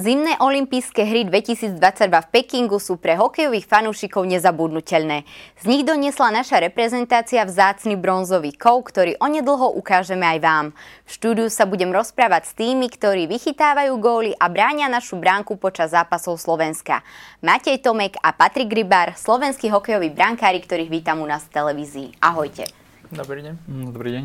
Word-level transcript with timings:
Zimné 0.00 0.40
olympijské 0.40 1.04
hry 1.04 1.28
2022 1.28 1.76
v 2.08 2.28
Pekingu 2.32 2.80
sú 2.80 2.96
pre 2.96 3.20
hokejových 3.20 3.68
fanúšikov 3.68 4.24
nezabudnutelné. 4.24 5.28
Z 5.60 5.64
nich 5.68 5.84
doniesla 5.84 6.32
naša 6.32 6.56
reprezentácia 6.56 7.44
vzácny 7.44 8.00
bronzový 8.00 8.56
kov, 8.56 8.88
ktorý 8.88 9.20
onedlho 9.20 9.76
ukážeme 9.76 10.24
aj 10.24 10.38
vám. 10.40 10.66
V 11.04 11.10
štúdiu 11.12 11.48
sa 11.52 11.68
budem 11.68 11.92
rozprávať 11.92 12.48
s 12.48 12.56
tými, 12.56 12.88
ktorí 12.88 13.28
vychytávajú 13.28 13.92
góly 14.00 14.32
a 14.40 14.48
bránia 14.48 14.88
našu 14.88 15.20
bránku 15.20 15.60
počas 15.60 15.92
zápasov 15.92 16.40
Slovenska. 16.40 17.04
Matej 17.44 17.84
Tomek 17.84 18.16
a 18.24 18.32
Patrik 18.32 18.72
Rybár, 18.72 19.12
slovenskí 19.20 19.68
hokejoví 19.68 20.08
brankári, 20.16 20.64
ktorých 20.64 20.88
vítam 20.88 21.20
u 21.20 21.28
nás 21.28 21.44
v 21.44 21.60
televízii. 21.60 22.08
Ahojte. 22.24 22.64
Dobrý 23.12 23.44
deň. 23.44 23.54
Dobrý 23.92 24.10
deň. 24.16 24.24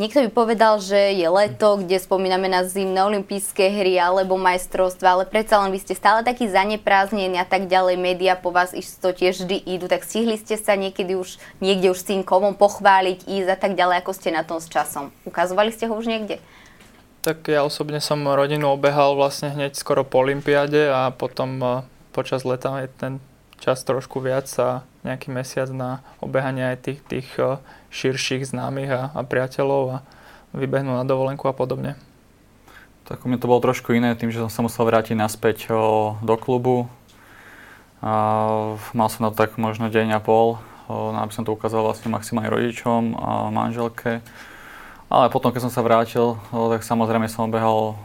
Niekto 0.00 0.24
by 0.24 0.30
povedal, 0.32 0.80
že 0.80 0.96
je 1.12 1.28
leto, 1.28 1.76
kde 1.76 2.00
spomíname 2.00 2.48
na 2.48 2.64
zimné 2.64 2.96
olympijské 3.04 3.68
hry 3.68 4.00
alebo 4.00 4.40
majstrovstva, 4.40 5.20
ale 5.20 5.24
predsa 5.28 5.60
len 5.60 5.68
vy 5.68 5.84
ste 5.84 5.92
stále 5.92 6.24
taký 6.24 6.48
zaneprázdnení 6.48 7.36
a 7.36 7.44
tak 7.44 7.68
ďalej, 7.68 8.00
média 8.00 8.32
po 8.32 8.56
vás 8.56 8.72
isto 8.72 9.12
tiež 9.12 9.44
vždy 9.44 9.60
idú, 9.68 9.92
tak 9.92 10.08
stihli 10.08 10.40
ste 10.40 10.56
sa 10.56 10.80
niekedy 10.80 11.12
už 11.12 11.36
niekde 11.60 11.92
už 11.92 11.98
s 12.00 12.08
tým 12.08 12.24
kovom 12.24 12.56
pochváliť, 12.56 13.28
ísť 13.28 13.48
a 13.52 13.58
tak 13.60 13.76
ďalej, 13.76 14.00
ako 14.00 14.12
ste 14.16 14.32
na 14.32 14.48
tom 14.48 14.64
s 14.64 14.72
časom. 14.72 15.12
Ukazovali 15.28 15.68
ste 15.68 15.84
ho 15.84 15.92
už 15.92 16.08
niekde? 16.08 16.40
Tak 17.20 17.52
ja 17.52 17.60
osobne 17.60 18.00
som 18.00 18.24
rodinu 18.24 18.72
obehal 18.72 19.12
vlastne 19.12 19.52
hneď 19.52 19.76
skoro 19.76 20.08
po 20.08 20.24
olympiáde 20.24 20.88
a 20.88 21.12
potom 21.12 21.60
eh, 21.60 21.72
počas 22.16 22.48
leta 22.48 22.80
je 22.80 22.88
ten 22.88 23.12
čas 23.60 23.84
trošku 23.84 24.24
viac 24.24 24.48
a 24.56 24.88
nejaký 25.02 25.34
mesiac 25.34 25.68
na 25.70 26.02
obehanie 26.22 26.74
aj 26.74 26.78
tých, 26.82 27.00
tých 27.06 27.28
širších 27.90 28.46
známych 28.46 28.90
a, 28.90 29.02
a 29.14 29.20
priateľov 29.26 29.82
a 29.90 29.98
vybehnú 30.54 30.94
na 30.94 31.04
dovolenku 31.04 31.46
a 31.50 31.54
podobne. 31.54 31.98
Tak 33.06 33.26
u 33.26 33.28
mňa 33.28 33.42
to 33.42 33.50
bolo 33.50 33.60
trošku 33.60 33.92
iné, 33.92 34.14
tým, 34.14 34.30
že 34.30 34.38
som 34.46 34.50
sa 34.52 34.62
musel 34.62 34.86
vrátiť 34.86 35.18
naspäť 35.18 35.74
o, 35.74 36.14
do 36.22 36.38
klubu. 36.38 36.86
A 37.98 38.12
mal 38.94 39.08
som 39.10 39.26
na 39.26 39.34
to 39.34 39.42
tak 39.42 39.58
možno 39.58 39.90
deň 39.90 40.16
a 40.16 40.20
pol, 40.22 40.62
o, 40.86 41.10
aby 41.18 41.32
som 41.34 41.42
to 41.42 41.50
ukázal 41.50 41.82
vlastne 41.82 42.14
maximálne 42.14 42.48
rodičom 42.48 43.18
a 43.18 43.50
manželke. 43.50 44.22
Ale 45.12 45.28
potom, 45.28 45.52
keď 45.52 45.68
som 45.68 45.74
sa 45.74 45.84
vrátil, 45.84 46.40
tak 46.48 46.86
samozrejme 46.86 47.28
som 47.28 47.50
obehal 47.50 48.00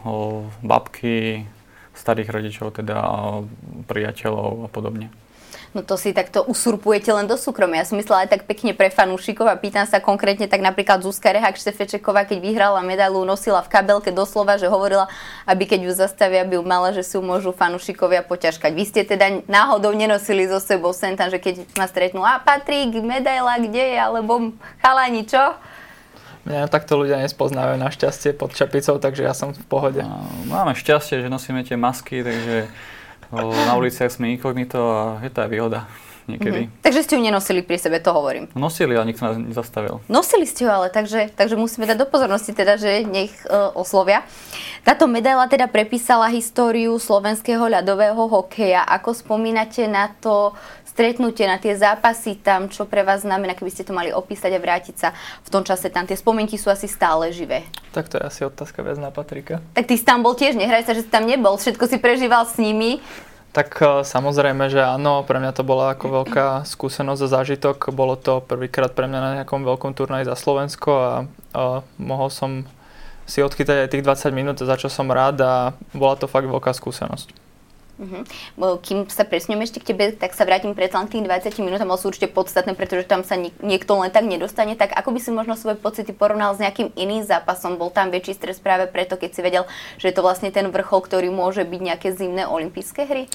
babky, 0.60 1.48
starých 1.96 2.28
rodičov, 2.28 2.76
teda 2.76 3.00
priateľov 3.88 4.66
a 4.66 4.68
podobne. 4.68 5.08
No 5.76 5.84
to 5.84 6.00
si 6.00 6.16
takto 6.16 6.48
usurpujete 6.48 7.12
len 7.12 7.28
do 7.28 7.36
súkromia. 7.36 7.84
Ja 7.84 7.88
som 7.92 8.00
myslela 8.00 8.24
aj 8.24 8.32
tak 8.32 8.42
pekne 8.48 8.72
pre 8.72 8.88
fanúšikov 8.88 9.44
a 9.44 9.60
pýtam 9.60 9.84
sa 9.84 10.00
konkrétne 10.00 10.48
tak 10.48 10.64
napríklad 10.64 11.04
Zuzka 11.04 11.28
Rehak 11.28 11.60
Štefečeková, 11.60 12.24
keď 12.24 12.40
vyhrala 12.40 12.80
medailu, 12.80 13.20
nosila 13.28 13.60
v 13.60 13.68
kabelke 13.68 14.08
doslova, 14.08 14.56
že 14.56 14.64
hovorila, 14.64 15.12
aby 15.44 15.68
keď 15.68 15.84
ju 15.84 15.92
zastavia, 15.92 16.40
aby 16.40 16.56
ju 16.56 16.64
mala, 16.64 16.96
že 16.96 17.04
si 17.04 17.20
ju 17.20 17.22
môžu 17.22 17.52
fanúšikovia 17.52 18.24
poťažkať. 18.24 18.72
Vy 18.72 18.84
ste 18.88 19.04
teda 19.04 19.44
náhodou 19.44 19.92
nenosili 19.92 20.48
so 20.48 20.56
sebou 20.56 20.96
sem 20.96 21.12
tam, 21.20 21.28
že 21.28 21.36
keď 21.36 21.68
ma 21.76 21.84
stretnú, 21.84 22.24
a 22.24 22.40
Patrik, 22.40 22.96
medaila, 23.04 23.60
kde 23.60 23.92
je, 23.92 23.98
alebo 24.00 24.56
chalani, 24.80 25.28
čo? 25.28 25.52
Mňa 26.48 26.72
takto 26.72 26.96
ľudia 26.96 27.20
nespoznávajú 27.20 27.76
našťastie 27.76 28.32
pod 28.32 28.56
čapicou, 28.56 28.96
takže 28.96 29.20
ja 29.20 29.36
som 29.36 29.52
v 29.52 29.60
pohode. 29.68 30.00
No, 30.00 30.24
máme 30.48 30.72
šťastie, 30.72 31.20
že 31.20 31.28
nosíme 31.28 31.60
tie 31.60 31.76
masky, 31.76 32.24
takže 32.24 32.72
na 33.32 33.72
uliciach 33.76 34.08
sme 34.08 34.32
inkognito 34.32 34.78
a 34.78 35.20
je 35.20 35.30
to 35.32 35.38
aj 35.44 35.50
výhoda 35.50 35.80
niekedy. 36.30 36.68
Mm-hmm. 36.68 36.84
Takže 36.84 37.00
ste 37.04 37.16
ju 37.16 37.22
nenosili 37.24 37.60
pri 37.64 37.80
sebe, 37.80 38.00
to 38.00 38.12
hovorím. 38.12 38.52
Nosili, 38.52 38.92
ale 38.96 39.08
nikto 39.08 39.24
nás 39.24 39.36
nezastavil. 39.40 40.04
Nosili 40.12 40.44
ste 40.44 40.68
ju 40.68 40.70
ale, 40.70 40.92
takže, 40.92 41.32
takže 41.32 41.56
musíme 41.56 41.88
dať 41.88 42.04
do 42.04 42.06
pozornosti 42.08 42.52
teda, 42.52 42.76
že 42.76 43.04
nech 43.08 43.32
uh, 43.48 43.72
oslovia. 43.72 44.24
Táto 44.84 45.08
medaila 45.08 45.48
teda 45.48 45.68
prepísala 45.68 46.28
históriu 46.32 46.96
slovenského 47.00 47.64
ľadového 47.68 48.28
hokeja. 48.28 48.84
Ako 48.84 49.16
spomínate 49.16 49.88
na 49.88 50.12
to 50.20 50.52
stretnutie, 50.98 51.46
na 51.46 51.62
tie 51.62 51.78
zápasy 51.78 52.42
tam, 52.42 52.66
čo 52.66 52.82
pre 52.82 53.06
vás 53.06 53.22
znamená, 53.22 53.54
keby 53.54 53.70
ste 53.70 53.86
to 53.86 53.94
mali 53.94 54.10
opísať 54.10 54.50
a 54.50 54.58
vrátiť 54.58 54.96
sa 54.98 55.14
v 55.46 55.48
tom 55.54 55.62
čase 55.62 55.94
tam. 55.94 56.10
Tie 56.10 56.18
spomienky 56.18 56.58
sú 56.58 56.74
asi 56.74 56.90
stále 56.90 57.30
živé. 57.30 57.62
Tak 57.94 58.10
to 58.10 58.18
je 58.18 58.26
asi 58.26 58.42
otázka 58.42 58.82
viac 58.82 58.98
na 58.98 59.14
Patrika. 59.14 59.62
Tak 59.78 59.86
ty 59.86 59.94
si 59.94 60.02
tam 60.02 60.26
bol 60.26 60.34
tiež, 60.34 60.58
nehraj 60.58 60.82
sa, 60.82 60.98
že 60.98 61.06
si 61.06 61.10
tam 61.14 61.22
nebol, 61.22 61.54
všetko 61.54 61.86
si 61.86 62.02
prežíval 62.02 62.50
s 62.50 62.58
nimi. 62.58 62.98
Tak 63.54 63.78
e, 63.78 64.02
samozrejme, 64.02 64.66
že 64.66 64.82
áno, 64.82 65.22
pre 65.22 65.38
mňa 65.38 65.54
to 65.54 65.62
bola 65.62 65.94
ako 65.94 66.26
veľká 66.26 66.66
skúsenosť 66.66 67.22
a 67.22 67.28
zážitok. 67.30 67.94
Bolo 67.94 68.18
to 68.18 68.42
prvýkrát 68.42 68.90
pre 68.90 69.06
mňa 69.06 69.20
na 69.22 69.30
nejakom 69.38 69.62
veľkom 69.62 69.94
turnaji 69.94 70.26
za 70.26 70.34
Slovensko 70.34 70.90
a, 70.98 71.14
a 71.54 71.62
mohol 72.02 72.26
som 72.26 72.66
si 73.22 73.38
odchytať 73.38 73.86
aj 73.86 73.90
tých 73.94 74.02
20 74.02 74.34
minút, 74.34 74.58
za 74.58 74.74
čo 74.74 74.90
som 74.90 75.06
rád 75.06 75.46
a 75.46 75.78
bola 75.94 76.18
to 76.18 76.26
fakt 76.26 76.50
veľká 76.50 76.74
skúsenosť. 76.74 77.47
Uh-huh. 77.98 78.78
Kým 78.78 79.10
sa 79.10 79.26
presňujeme 79.26 79.66
ešte 79.66 79.82
k 79.82 79.90
tebe, 79.90 80.14
tak 80.14 80.30
sa 80.30 80.46
vrátim 80.46 80.70
predsa 80.70 81.02
len 81.02 81.10
k 81.10 81.18
tým 81.18 81.26
20 81.26 81.50
minútam, 81.66 81.90
ale 81.90 81.98
sú 81.98 82.14
určite 82.14 82.30
podstatné, 82.30 82.78
pretože 82.78 83.10
tam 83.10 83.26
sa 83.26 83.34
niekto 83.38 83.90
len 83.98 84.14
tak 84.14 84.22
nedostane. 84.22 84.78
Tak 84.78 84.94
ako 84.94 85.10
by 85.10 85.18
si 85.18 85.34
možno 85.34 85.58
svoje 85.58 85.82
pocity 85.82 86.14
porovnal 86.14 86.54
s 86.54 86.62
nejakým 86.62 86.94
iným 86.94 87.26
zápasom? 87.26 87.74
Bol 87.74 87.90
tam 87.90 88.14
väčší 88.14 88.38
stres 88.38 88.62
práve 88.62 88.86
preto, 88.86 89.18
keď 89.18 89.30
si 89.34 89.42
vedel, 89.42 89.66
že 89.98 90.08
je 90.08 90.14
to 90.14 90.22
vlastne 90.22 90.54
ten 90.54 90.70
vrchol, 90.70 91.02
ktorý 91.02 91.26
môže 91.34 91.66
byť 91.66 91.80
nejaké 91.82 92.14
zimné 92.14 92.46
olympijské 92.46 93.02
hry? 93.02 93.26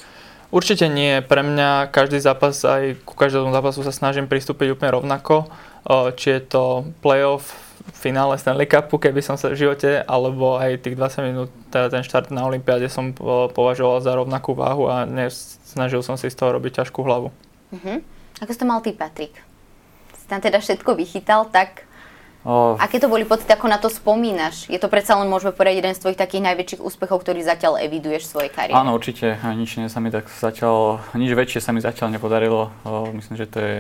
Určite 0.53 0.85
nie. 0.85 1.19
Pre 1.25 1.41
mňa 1.41 1.89
každý 1.89 2.21
zápas, 2.21 2.61
aj 2.61 3.01
ku 3.03 3.17
každému 3.17 3.49
zápasu 3.51 3.81
sa 3.83 3.91
snažím 3.91 4.29
pristúpiť 4.29 4.77
úplne 4.77 4.93
rovnako. 4.93 5.49
Či 6.15 6.39
je 6.39 6.41
to 6.45 6.63
playoff, 7.03 7.72
finále 7.91 8.39
Stanley 8.39 8.63
Cupu, 8.63 8.95
keby 8.95 9.19
som 9.19 9.35
sa 9.35 9.51
v 9.51 9.59
živote, 9.59 9.99
alebo 10.07 10.55
aj 10.55 10.87
tých 10.87 10.95
20 10.95 11.27
minút, 11.27 11.49
teda 11.67 11.91
ten 11.91 12.03
štart 12.07 12.31
na 12.31 12.47
Olympiáde 12.47 12.87
som 12.87 13.11
považoval 13.51 13.99
za 13.99 14.15
rovnakú 14.15 14.55
váhu 14.55 14.87
a 14.87 15.03
snažil 15.67 15.99
som 15.99 16.15
si 16.15 16.31
z 16.31 16.37
toho 16.39 16.55
robiť 16.55 16.83
ťažkú 16.83 17.03
hlavu. 17.03 17.35
Uh-huh. 17.75 17.97
Ako 18.39 18.51
si 18.55 18.59
to 18.59 18.69
mal 18.69 18.79
ty, 18.79 18.95
Patrik? 18.95 19.35
Si 20.15 20.25
tam 20.31 20.39
teda 20.39 20.63
všetko 20.63 20.95
vychytal, 20.95 21.51
tak 21.51 21.83
O... 22.43 22.75
Aké 22.75 22.99
to 22.99 23.07
boli 23.07 23.23
pocity, 23.23 23.55
ako 23.55 23.71
na 23.71 23.79
to 23.79 23.87
spomínaš? 23.87 24.67
Je 24.67 24.75
to 24.75 24.91
predsa 24.91 25.15
len, 25.15 25.31
môžeme 25.31 25.55
povedať, 25.55 25.79
jeden 25.79 25.95
z 25.95 26.03
tvojich 26.03 26.19
takých 26.19 26.43
najväčších 26.43 26.83
úspechov, 26.83 27.23
ktorý 27.23 27.39
zatiaľ 27.39 27.79
eviduješ 27.79 28.27
v 28.27 28.31
svojej 28.35 28.51
kariére? 28.51 28.75
Áno, 28.75 28.91
určite. 28.99 29.39
Nič 29.55 29.79
sa 29.87 30.03
mi 30.03 30.11
tak 30.11 30.27
zatiaľ, 30.27 30.99
nič 31.15 31.31
väčšie 31.31 31.63
sa 31.63 31.71
mi 31.71 31.79
zatiaľ 31.79 32.11
nepodarilo. 32.11 32.67
O, 32.83 33.07
myslím, 33.15 33.39
že 33.39 33.47
to 33.47 33.63
je 33.63 33.79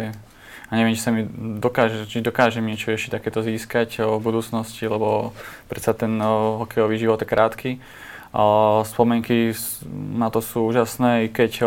a 0.73 0.81
neviem, 0.81 0.97
či 0.97 1.05
sa 1.05 1.13
mi 1.13 1.29
dokáže, 1.61 2.09
či 2.09 2.25
dokážem 2.25 2.65
niečo 2.65 2.89
ešte 2.89 3.13
takéto 3.13 3.45
získať 3.45 4.01
o 4.01 4.17
budúcnosti, 4.17 4.89
lebo 4.89 5.29
predsa 5.69 5.93
ten 5.93 6.17
hokejový 6.17 6.97
život 6.97 7.21
je 7.21 7.29
krátky. 7.29 7.71
O, 8.33 8.81
spomienky 8.81 9.53
na 10.17 10.33
to 10.33 10.41
sú 10.41 10.65
úžasné, 10.65 11.25
i 11.25 11.27
keď 11.29 11.61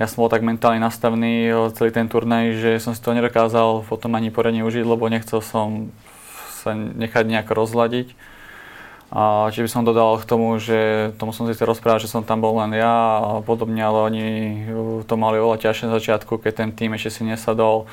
ja 0.00 0.08
som 0.08 0.24
bol 0.24 0.32
tak 0.32 0.40
mentálne 0.40 0.80
nastavený 0.80 1.52
celý 1.76 1.92
ten 1.92 2.08
turnaj, 2.08 2.56
že 2.56 2.80
som 2.80 2.96
si 2.96 3.04
to 3.04 3.12
nedokázal 3.12 3.84
potom 3.84 4.16
ani 4.16 4.32
poradne 4.32 4.64
užiť, 4.64 4.88
lebo 4.88 5.04
nechcel 5.12 5.44
som 5.44 5.92
sa 6.64 6.72
nechať 6.72 7.28
nejako 7.28 7.52
rozladiť. 7.52 8.16
A 9.10 9.50
či 9.50 9.66
by 9.66 9.70
som 9.70 9.82
dodal 9.82 10.22
k 10.22 10.28
tomu, 10.28 10.54
že 10.62 11.10
tomu 11.18 11.34
som 11.34 11.42
si 11.42 11.58
chcel 11.58 11.66
rozprávať, 11.66 12.06
že 12.06 12.14
som 12.14 12.22
tam 12.22 12.38
bol 12.38 12.54
len 12.62 12.78
ja 12.78 13.18
a 13.18 13.30
podobne, 13.42 13.82
ale 13.82 13.98
oni 14.06 14.26
to 15.02 15.18
mali 15.18 15.42
oveľa 15.42 15.66
ťažšie 15.66 15.90
na 15.90 15.98
začiatku, 15.98 16.38
keď 16.38 16.52
ten 16.62 16.70
tým 16.70 16.94
ešte 16.94 17.18
si 17.18 17.22
nesadol. 17.26 17.90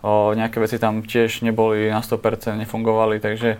O, 0.00 0.30
nejaké 0.30 0.62
veci 0.62 0.78
tam 0.78 1.02
tiež 1.02 1.42
neboli 1.42 1.90
na 1.90 1.98
100%, 2.06 2.54
nefungovali, 2.54 3.18
takže 3.18 3.58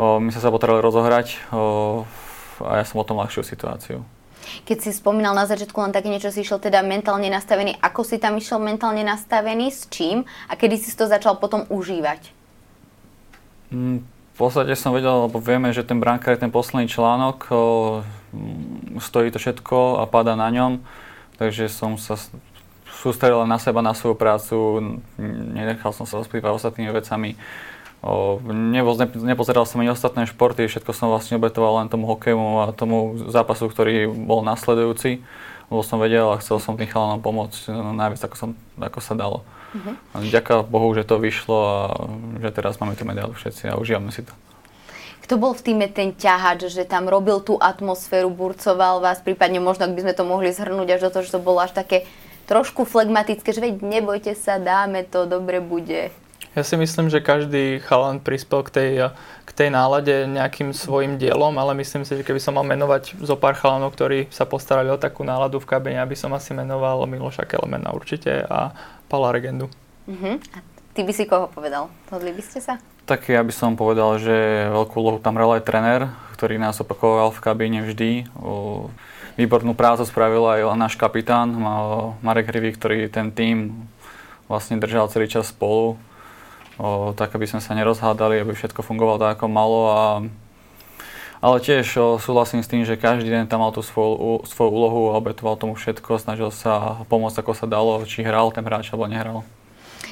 o, 0.00 0.16
my 0.24 0.32
sa 0.32 0.40
sa 0.40 0.48
potrebovali 0.48 0.80
rozohrať 0.80 1.52
o, 1.52 2.08
a 2.64 2.80
ja 2.80 2.84
som 2.88 2.96
o 2.96 3.04
tom 3.04 3.20
ľahšiu 3.20 3.44
situáciu. 3.44 4.00
Keď 4.64 4.88
si 4.88 4.90
spomínal 4.96 5.36
na 5.36 5.44
začiatku 5.44 5.76
len 5.84 5.92
také 5.92 6.08
niečo, 6.08 6.32
si 6.32 6.40
išiel 6.40 6.64
teda 6.64 6.80
mentálne 6.80 7.28
nastavený, 7.28 7.76
ako 7.84 8.00
si 8.08 8.16
tam 8.16 8.40
išiel 8.40 8.56
mentálne 8.56 9.04
nastavený, 9.04 9.68
s 9.68 9.84
čím 9.92 10.24
a 10.48 10.56
kedy 10.56 10.80
si 10.80 10.96
to 10.96 11.04
začal 11.04 11.36
potom 11.36 11.68
užívať? 11.68 12.32
Mm 13.68 14.17
podstate 14.38 14.72
som 14.78 14.94
vedel, 14.94 15.26
lebo 15.26 15.42
vieme, 15.42 15.74
že 15.74 15.82
ten 15.82 15.98
brankár 15.98 16.38
je 16.38 16.46
ten 16.46 16.54
posledný 16.54 16.86
článok, 16.86 17.50
stojí 19.02 19.34
to 19.34 19.42
všetko 19.42 19.98
a 19.98 20.06
pada 20.06 20.38
na 20.38 20.46
ňom, 20.54 20.78
takže 21.42 21.66
som 21.66 21.98
sa 21.98 22.14
sústredil 22.98 23.42
na 23.46 23.58
seba, 23.58 23.82
na 23.82 23.94
svoju 23.94 24.14
prácu, 24.14 24.56
nenechal 25.54 25.90
som 25.90 26.06
sa 26.06 26.18
rozprývať 26.22 26.54
ostatnými 26.54 26.90
vecami. 26.90 27.34
O, 27.98 28.38
nepozeral 29.26 29.66
som 29.66 29.82
ani 29.82 29.90
ostatné 29.90 30.22
športy, 30.30 30.70
všetko 30.70 30.94
som 30.94 31.10
vlastne 31.10 31.34
obetoval 31.34 31.82
len 31.82 31.90
tomu 31.90 32.06
hokeju 32.06 32.62
a 32.62 32.70
tomu 32.70 33.18
zápasu, 33.26 33.66
ktorý 33.66 34.06
bol 34.06 34.46
nasledujúci, 34.46 35.18
lebo 35.66 35.82
som 35.82 35.98
vedel 35.98 36.30
a 36.30 36.38
chcel 36.38 36.62
som 36.62 36.78
tým 36.78 36.86
chalanom 36.86 37.18
pomôcť 37.18 37.74
najviac, 37.74 38.22
ako, 38.22 38.36
som, 38.38 38.50
ako 38.78 38.98
sa 39.02 39.18
dalo. 39.18 39.42
Uh-huh. 39.68 39.94
A 40.16 40.24
ďaká 40.24 40.64
Bohu, 40.64 40.88
že 40.96 41.04
to 41.04 41.20
vyšlo 41.20 41.58
a 41.60 41.80
že 42.40 42.50
teraz 42.56 42.80
máme 42.80 42.96
tú 42.96 43.04
medailu 43.04 43.36
všetci 43.36 43.68
a 43.68 43.76
užívame 43.76 44.08
si 44.08 44.24
to. 44.24 44.32
Kto 45.28 45.36
bol 45.36 45.52
v 45.52 45.60
týme 45.60 45.86
ten 45.92 46.16
ťahač, 46.16 46.72
že 46.72 46.88
tam 46.88 47.04
robil 47.04 47.44
tú 47.44 47.60
atmosféru, 47.60 48.32
burcoval 48.32 49.04
vás, 49.04 49.20
prípadne 49.20 49.60
možno, 49.60 49.84
ak 49.84 49.92
by 49.92 50.08
sme 50.08 50.14
to 50.16 50.24
mohli 50.24 50.48
zhrnúť 50.48 50.88
až 50.96 51.00
do 51.04 51.12
toho, 51.12 51.24
že 51.28 51.34
to 51.36 51.44
bolo 51.44 51.60
až 51.60 51.76
také 51.76 52.08
trošku 52.48 52.88
flegmatické, 52.88 53.52
že 53.52 53.60
veď 53.60 53.84
nebojte 53.84 54.32
sa, 54.32 54.56
dáme 54.56 55.04
to, 55.04 55.28
dobre 55.28 55.60
bude. 55.60 56.08
Ja 56.56 56.64
si 56.64 56.80
myslím, 56.80 57.12
že 57.12 57.20
každý 57.20 57.78
chalan 57.84 58.24
prispel 58.24 58.64
k 58.64 58.70
tej, 58.72 58.90
k 59.44 59.50
tej 59.52 59.68
nálade 59.68 60.24
nejakým 60.26 60.72
svojim 60.72 61.20
dielom, 61.20 61.54
ale 61.60 61.76
myslím 61.76 62.08
si, 62.08 62.16
že 62.16 62.24
keby 62.24 62.40
som 62.40 62.56
mal 62.56 62.64
menovať 62.64 63.20
zo 63.20 63.36
pár 63.36 63.54
chalanov, 63.54 63.92
ktorí 63.92 64.32
sa 64.32 64.48
postarali 64.48 64.88
o 64.88 64.98
takú 64.98 65.28
náladu 65.28 65.60
v 65.60 65.68
kabine, 65.68 66.00
aby 66.00 66.16
som 66.16 66.32
asi 66.32 66.56
menoval 66.56 67.04
Miloša 67.04 67.44
Kelemena 67.44 67.92
určite 67.92 68.48
a 68.48 68.72
Pala 69.08 69.32
Regendu. 69.32 69.72
Uh-huh. 70.04 70.36
A 70.54 70.58
ty 70.92 71.02
by 71.02 71.12
si 71.16 71.24
koho 71.24 71.48
povedal? 71.48 71.88
Zhodli 72.12 72.32
by 72.32 72.42
ste 72.44 72.60
sa? 72.60 72.76
Tak 73.08 73.32
ja 73.32 73.40
by 73.40 73.52
som 73.56 73.72
povedal, 73.74 74.20
že 74.20 74.68
veľkú 74.68 75.00
úlohu 75.00 75.18
tam 75.18 75.40
hral 75.40 75.56
aj 75.56 75.64
tréner, 75.64 76.12
ktorý 76.36 76.60
nás 76.60 76.76
opakoval 76.76 77.32
v 77.32 77.40
kabíne 77.40 77.80
vždy. 77.88 78.28
Výbornú 79.40 79.72
prácu 79.72 80.04
spravil 80.04 80.44
aj 80.44 80.76
náš 80.76 81.00
kapitán 81.00 81.56
Marek 82.20 82.52
Hrivý, 82.52 82.76
ktorý 82.76 83.08
ten 83.08 83.32
tým 83.32 83.88
vlastne 84.44 84.76
držal 84.76 85.08
celý 85.08 85.28
čas 85.28 85.48
spolu 85.48 85.96
o, 86.80 87.12
tak 87.12 87.36
aby 87.36 87.44
sme 87.44 87.60
sa 87.60 87.76
nerozhádali, 87.76 88.40
aby 88.40 88.56
všetko 88.56 88.80
fungovalo 88.80 89.20
tak, 89.20 89.38
ako 89.38 89.46
malo. 89.48 89.80
A, 89.88 90.00
ale 91.38 91.62
tiež 91.62 92.18
súhlasím 92.18 92.62
s 92.62 92.70
tým, 92.70 92.82
že 92.82 93.00
každý 93.00 93.30
deň 93.30 93.46
tam 93.46 93.62
mal 93.62 93.70
tú 93.70 93.82
svoju, 93.82 94.46
svoju 94.46 94.70
úlohu 94.70 95.00
a 95.14 95.18
obetoval 95.18 95.54
tomu 95.58 95.78
všetko, 95.78 96.18
snažil 96.18 96.50
sa 96.50 97.02
pomôcť 97.06 97.40
ako 97.42 97.52
sa 97.54 97.66
dalo, 97.70 98.02
či 98.04 98.26
hral 98.26 98.50
ten 98.50 98.66
hráč 98.66 98.90
alebo 98.90 99.06
nehral. 99.06 99.46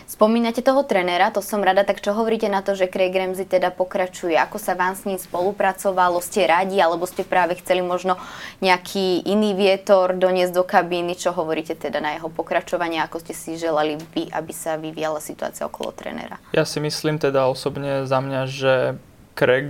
Spomínate 0.07 0.63
toho 0.63 0.87
trenéra, 0.87 1.35
to 1.35 1.43
som 1.43 1.59
rada, 1.67 1.83
tak 1.83 1.99
čo 1.99 2.15
hovoríte 2.15 2.47
na 2.47 2.63
to, 2.63 2.79
že 2.79 2.87
Craig 2.87 3.11
Ramsey 3.11 3.43
teda 3.43 3.75
pokračuje? 3.75 4.39
Ako 4.39 4.55
sa 4.57 4.79
vám 4.79 4.95
s 4.95 5.03
ním 5.03 5.19
spolupracovalo? 5.19 6.23
Ste 6.23 6.47
radi, 6.47 6.79
alebo 6.79 7.11
ste 7.11 7.27
práve 7.27 7.59
chceli 7.59 7.83
možno 7.83 8.15
nejaký 8.63 9.27
iný 9.27 9.59
vietor 9.59 10.15
doniesť 10.15 10.55
do 10.55 10.63
kabíny? 10.63 11.19
Čo 11.19 11.35
hovoríte 11.35 11.75
teda 11.75 11.99
na 11.99 12.15
jeho 12.17 12.31
pokračovanie? 12.31 13.03
Ako 13.03 13.19
ste 13.19 13.35
si 13.35 13.59
želali 13.59 13.99
vy, 14.15 14.31
aby 14.31 14.53
sa 14.55 14.79
vyvíjala 14.79 15.19
situácia 15.19 15.67
okolo 15.67 15.91
trenéra? 15.91 16.39
Ja 16.55 16.63
si 16.63 16.79
myslím 16.79 17.19
teda 17.19 17.51
osobne 17.51 18.07
za 18.07 18.23
mňa, 18.23 18.41
že 18.47 18.75
Craig 19.37 19.69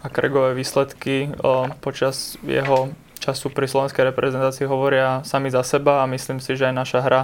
a 0.00 0.06
Craigové 0.08 0.54
výsledky 0.54 1.34
počas 1.82 2.38
jeho 2.46 2.94
času 3.18 3.50
pri 3.50 3.66
slovenskej 3.66 4.06
reprezentácii 4.14 4.64
hovoria 4.70 5.26
sami 5.26 5.50
za 5.50 5.66
seba 5.66 6.00
a 6.00 6.10
myslím 6.10 6.38
si, 6.38 6.54
že 6.54 6.70
aj 6.70 6.74
naša 6.78 7.00
hra 7.02 7.22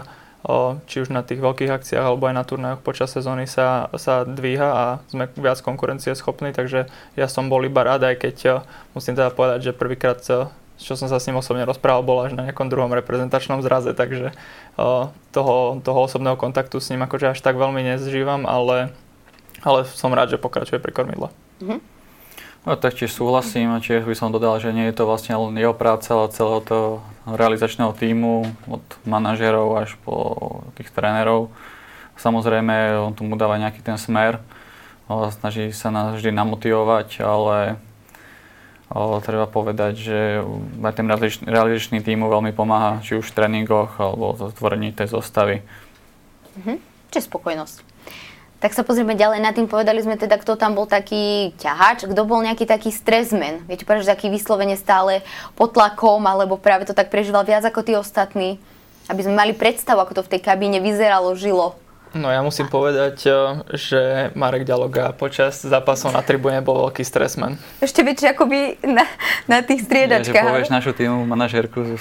či 0.87 1.03
už 1.03 1.11
na 1.11 1.27
tých 1.27 1.43
veľkých 1.43 1.71
akciách 1.71 2.05
alebo 2.07 2.27
aj 2.27 2.35
na 2.37 2.45
turnajoch 2.47 2.83
počas 2.83 3.11
sezóny 3.11 3.51
sa, 3.51 3.91
sa 3.99 4.23
dvíha 4.23 4.69
a 4.69 4.85
sme 5.11 5.27
viac 5.39 5.59
konkurencie 5.63 6.15
schopní, 6.15 6.55
takže 6.55 6.87
ja 7.19 7.27
som 7.27 7.51
bol 7.51 7.63
iba 7.67 7.83
rád, 7.83 8.07
aj 8.07 8.17
keď 8.19 8.37
musím 8.95 9.19
teda 9.19 9.35
povedať, 9.35 9.71
že 9.71 9.79
prvýkrát 9.79 10.23
čo 10.77 10.93
som 10.93 11.09
sa 11.09 11.17
s 11.17 11.25
ním 11.25 11.41
osobne 11.41 11.65
rozprával, 11.65 12.05
bol 12.05 12.21
až 12.21 12.37
na 12.37 12.45
nejakom 12.45 12.69
druhom 12.69 12.93
reprezentačnom 12.93 13.65
zraze, 13.65 13.97
takže 13.97 14.37
toho, 15.33 15.81
toho 15.81 15.99
osobného 16.05 16.37
kontaktu 16.37 16.79
s 16.79 16.93
ním 16.93 17.01
akože 17.09 17.33
až 17.33 17.41
tak 17.41 17.57
veľmi 17.57 17.81
nezžívam, 17.81 18.45
ale, 18.45 18.93
ale 19.65 19.89
som 19.89 20.13
rád, 20.13 20.37
že 20.37 20.43
pokračuje 20.43 20.77
pri 20.77 20.93
kormidle. 20.93 21.33
Mm-hmm. 21.63 21.81
No 22.67 22.75
taktiež 22.75 23.15
súhlasím 23.15 23.71
a 23.71 23.79
tiež 23.79 24.03
by 24.03 24.19
som 24.19 24.35
dodal, 24.35 24.59
že 24.59 24.75
nie 24.75 24.91
je 24.91 24.99
to 24.99 25.07
vlastne 25.07 25.39
len 25.39 25.55
jeho 25.55 25.71
práca, 25.71 26.19
ale 26.19 26.35
celého 26.35 26.59
toho 26.67 26.89
realizačného 27.23 27.95
týmu, 27.95 28.43
od 28.67 28.83
manažerov 29.07 29.79
až 29.79 29.95
po 30.03 30.15
tých 30.75 30.91
trénerov. 30.91 31.55
Samozrejme, 32.19 33.07
on 33.07 33.15
tomu 33.15 33.39
dáva 33.39 33.63
nejaký 33.63 33.87
ten 33.87 33.95
smer, 33.95 34.43
snaží 35.07 35.71
sa 35.71 35.95
nás 35.95 36.19
vždy 36.19 36.35
namotivovať, 36.35 37.23
ale 37.23 37.79
o, 38.91 39.23
treba 39.23 39.47
povedať, 39.47 39.95
že 39.95 40.19
aj 40.83 40.95
ten 40.99 41.07
realizačný 41.47 42.03
tým 42.03 42.27
veľmi 42.27 42.51
pomáha, 42.51 42.99
či 43.07 43.15
už 43.15 43.31
v 43.31 43.37
tréningoch 43.37 43.95
alebo 44.03 44.35
v 44.35 44.51
tvorení 44.51 44.91
tej 44.91 45.15
zostavy. 45.15 45.63
Mhm. 46.59 46.83
Čiže 47.15 47.31
spokojnosť. 47.31 47.77
Tak 48.57 48.73
sa 48.73 48.81
pozrieme 48.81 49.13
ďalej 49.13 49.45
na 49.45 49.53
tým. 49.53 49.69
Povedali 49.69 50.01
sme 50.01 50.17
teda, 50.17 50.41
kto 50.41 50.57
tam 50.57 50.73
bol 50.73 50.89
taký 50.89 51.53
ťahač, 51.61 52.09
kto 52.09 52.23
bol 52.25 52.41
nejaký 52.41 52.65
taký 52.65 52.89
stresmen. 52.89 53.61
Viete, 53.69 53.85
že 53.85 54.09
taký 54.09 54.33
vyslovene 54.33 54.81
stále 54.81 55.21
pod 55.53 55.77
tlakom, 55.77 56.25
alebo 56.25 56.57
práve 56.57 56.89
to 56.89 56.97
tak 56.97 57.13
prežíval 57.13 57.45
viac 57.45 57.69
ako 57.69 57.85
tí 57.85 57.93
ostatní. 57.93 58.57
Aby 59.13 59.29
sme 59.29 59.37
mali 59.37 59.53
predstavu, 59.53 60.01
ako 60.01 60.19
to 60.19 60.23
v 60.25 60.33
tej 60.37 60.41
kabíne 60.41 60.81
vyzeralo, 60.81 61.37
žilo. 61.37 61.77
No 62.17 62.33
ja 62.33 62.41
musím 62.41 62.73
povedať, 62.73 63.29
eh, 63.29 63.37
že 63.77 64.03
Marek 64.33 64.65
Ďaloga 64.65 65.13
počas 65.13 65.61
zápasov 65.61 66.17
na 66.17 66.25
tribúne 66.25 66.65
bol 66.65 66.89
veľký 66.89 67.05
stresman. 67.05 67.61
Ešte 67.85 68.01
väčšie 68.01 68.33
by 68.33 68.61
na, 68.89 69.05
na 69.45 69.61
tých 69.61 69.85
striedačkách. 69.85 70.33
Ja, 70.33 70.49
že 70.49 70.53
povieš 70.57 70.73
našu 70.73 70.93
týmu 70.97 71.29
manažérku. 71.29 72.01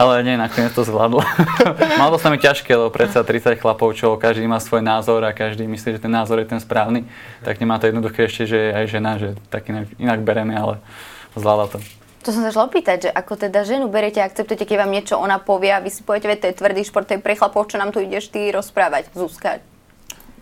ale 0.00 0.12
nie, 0.26 0.36
nakoniec 0.36 0.76
to 0.76 0.84
zvládlo. 0.84 1.24
Malo 2.00 2.10
to 2.14 2.18
sa 2.20 2.28
mi 2.28 2.36
ťažké, 2.36 2.76
lebo 2.76 2.92
predsa 2.92 3.24
30 3.24 3.56
chlapov, 3.56 3.96
čo 3.96 4.20
každý 4.20 4.44
má 4.44 4.60
svoj 4.60 4.84
názor 4.84 5.24
a 5.24 5.32
každý 5.32 5.64
myslí, 5.64 5.96
že 5.96 6.04
ten 6.04 6.12
názor 6.12 6.44
je 6.44 6.48
ten 6.52 6.60
správny, 6.60 7.08
tak 7.40 7.56
nemá 7.56 7.80
to 7.80 7.88
jednoduché 7.88 8.28
ešte, 8.28 8.44
že 8.44 8.58
je 8.60 8.70
aj 8.76 8.86
žena, 8.92 9.16
že 9.16 9.32
tak 9.48 9.64
inak, 9.72 9.88
inak 9.96 10.20
bereme, 10.20 10.52
ale 10.52 10.84
zvládla 11.32 11.72
to. 11.72 12.03
To 12.24 12.32
som 12.32 12.40
sa 12.40 12.48
šla 12.48 12.72
opýtať, 12.72 13.08
že 13.08 13.10
ako 13.12 13.36
teda 13.36 13.68
ženu 13.68 13.92
berete 13.92 14.16
a 14.16 14.24
akceptujete, 14.24 14.64
keď 14.64 14.88
vám 14.88 14.96
niečo 14.96 15.20
ona 15.20 15.36
povie 15.36 15.68
a 15.68 15.84
vy 15.84 15.92
si 15.92 16.00
poviete, 16.00 16.40
to 16.40 16.48
je 16.48 16.56
tvrdý 16.56 16.80
šport, 16.80 17.04
to 17.04 17.20
je 17.20 17.20
pre 17.20 17.36
chlapov, 17.36 17.68
čo 17.68 17.76
nám 17.76 17.92
tu 17.92 18.00
ideš 18.00 18.32
ty 18.32 18.48
rozprávať, 18.48 19.12
Zuzka? 19.12 19.60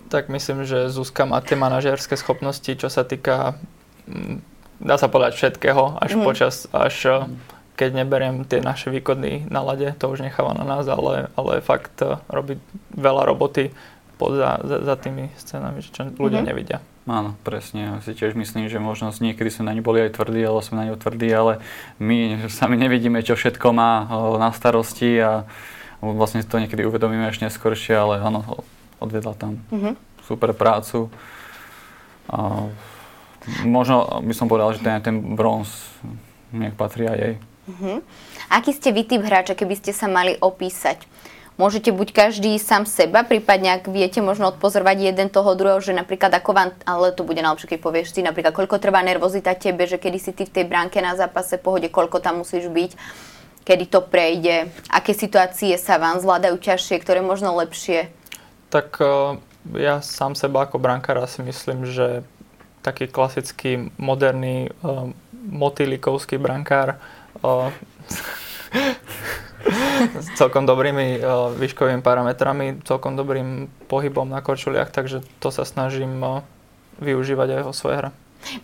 Tak 0.06 0.30
myslím, 0.30 0.62
že 0.62 0.86
Zuzka 0.94 1.26
má 1.26 1.42
tie 1.42 1.58
manažerské 1.58 2.14
schopnosti, 2.14 2.70
čo 2.70 2.86
sa 2.86 3.02
týka, 3.02 3.58
mm, 4.06 4.38
dá 4.78 4.94
sa 4.94 5.10
povedať 5.10 5.34
všetkého, 5.34 5.98
až 5.98 6.14
mm. 6.14 6.22
počas, 6.22 6.70
až 6.70 7.26
keď 7.74 8.04
neberiem 8.04 8.46
tie 8.46 8.62
naše 8.62 8.92
výkony 8.94 9.50
na 9.50 9.64
lade, 9.66 9.90
to 9.98 10.06
už 10.06 10.22
necháva 10.22 10.54
na 10.54 10.62
nás, 10.62 10.86
ale, 10.86 11.34
ale 11.34 11.58
fakt 11.64 11.98
eh, 11.98 12.14
robí 12.30 12.62
veľa 12.94 13.26
roboty 13.26 13.74
pod, 14.22 14.38
za, 14.38 14.62
za, 14.62 14.76
za 14.86 14.94
tými 14.94 15.34
scénami, 15.34 15.82
čo 15.82 16.06
ľudia 16.14 16.44
mm. 16.44 16.46
nevidia. 16.46 16.78
Áno, 17.02 17.34
presne. 17.42 17.80
Ja 17.82 17.94
si 17.98 18.14
tiež 18.14 18.38
myslím, 18.38 18.70
že 18.70 18.78
možno 18.78 19.10
niekedy 19.10 19.50
sme 19.50 19.66
na 19.66 19.74
ňu 19.74 19.82
boli 19.82 20.06
aj 20.06 20.14
tvrdí, 20.14 20.38
ale 20.46 20.62
sme 20.62 20.78
na 20.78 20.86
ňu 20.86 20.94
tvrdí, 20.94 21.26
ale 21.34 21.58
my 21.98 22.46
sami 22.46 22.78
nevidíme, 22.78 23.26
čo 23.26 23.34
všetko 23.34 23.74
má 23.74 24.06
na 24.38 24.54
starosti 24.54 25.18
a 25.18 25.42
vlastne 25.98 26.46
to 26.46 26.62
niekedy 26.62 26.86
uvedomíme 26.86 27.26
až 27.26 27.42
neskôršie, 27.42 27.98
ale 27.98 28.22
áno, 28.22 28.62
odvedla 29.02 29.34
tam 29.34 29.58
mm-hmm. 29.74 29.94
super 30.30 30.54
prácu. 30.54 31.10
A 32.30 32.70
možno 33.66 34.22
by 34.22 34.34
som 34.34 34.46
povedal, 34.46 34.78
že 34.78 34.86
ten, 34.86 35.02
ten 35.02 35.16
bronz 35.34 35.74
nech 36.54 36.78
patrí 36.78 37.10
aj 37.10 37.18
jej. 37.18 37.34
Mm-hmm. 37.66 37.98
Aký 38.54 38.70
ste 38.70 38.94
vy 38.94 39.02
typ 39.06 39.26
hráča, 39.26 39.58
keby 39.58 39.74
ste 39.74 39.90
sa 39.90 40.06
mali 40.06 40.38
opísať? 40.38 41.02
Môžete 41.60 41.92
buď 41.92 42.16
každý 42.16 42.56
sám 42.56 42.88
seba, 42.88 43.28
prípadne 43.28 43.76
ak 43.76 43.84
viete 43.92 44.24
možno 44.24 44.48
odpozorovať 44.48 45.12
jeden 45.12 45.28
toho 45.28 45.52
druhého, 45.52 45.84
že 45.84 45.92
napríklad 45.92 46.32
ako 46.32 46.50
vám, 46.56 46.68
ale 46.88 47.12
to 47.12 47.28
bude 47.28 47.44
najlepšie, 47.44 47.76
keď 47.76 47.80
povieš 47.84 48.08
si 48.16 48.24
napríklad, 48.24 48.56
koľko 48.56 48.80
trvá 48.80 49.04
nervozita 49.04 49.52
tebe, 49.52 49.84
že 49.84 50.00
kedy 50.00 50.18
si 50.18 50.32
ty 50.32 50.48
v 50.48 50.54
tej 50.54 50.64
bránke 50.64 51.04
na 51.04 51.12
zápase 51.12 51.60
pohode, 51.60 51.92
koľko 51.92 52.24
tam 52.24 52.40
musíš 52.40 52.72
byť, 52.72 52.96
kedy 53.68 53.84
to 53.84 54.00
prejde, 54.00 54.72
aké 54.88 55.12
situácie 55.12 55.76
sa 55.76 56.00
vám 56.00 56.24
zvládajú 56.24 56.56
ťažšie, 56.56 56.96
ktoré 57.04 57.20
možno 57.20 57.52
lepšie? 57.60 58.08
Tak 58.72 58.96
e, 59.04 59.36
ja 59.76 60.00
sám 60.00 60.32
seba 60.32 60.64
ako 60.64 60.80
brankára 60.80 61.28
si 61.28 61.44
myslím, 61.44 61.84
že 61.84 62.24
taký 62.82 63.06
klasický 63.06 63.94
moderný 63.94 64.74
uh, 64.82 65.06
motýlikovský 65.46 66.34
brankár 66.34 66.98
uh, 67.46 67.70
s 70.18 70.28
celkom 70.40 70.66
dobrými 70.66 71.18
uh, 71.18 71.54
výškovými 71.54 72.02
parametrami, 72.02 72.82
celkom 72.86 73.14
dobrým 73.14 73.70
pohybom 73.86 74.28
na 74.28 74.42
korčuliach, 74.42 74.90
takže 74.90 75.22
to 75.38 75.48
sa 75.54 75.62
snažím 75.62 76.18
uh, 76.22 76.42
využívať 76.98 77.48
aj 77.58 77.62
vo 77.66 77.72
svojej 77.74 77.98
hre. 78.02 78.10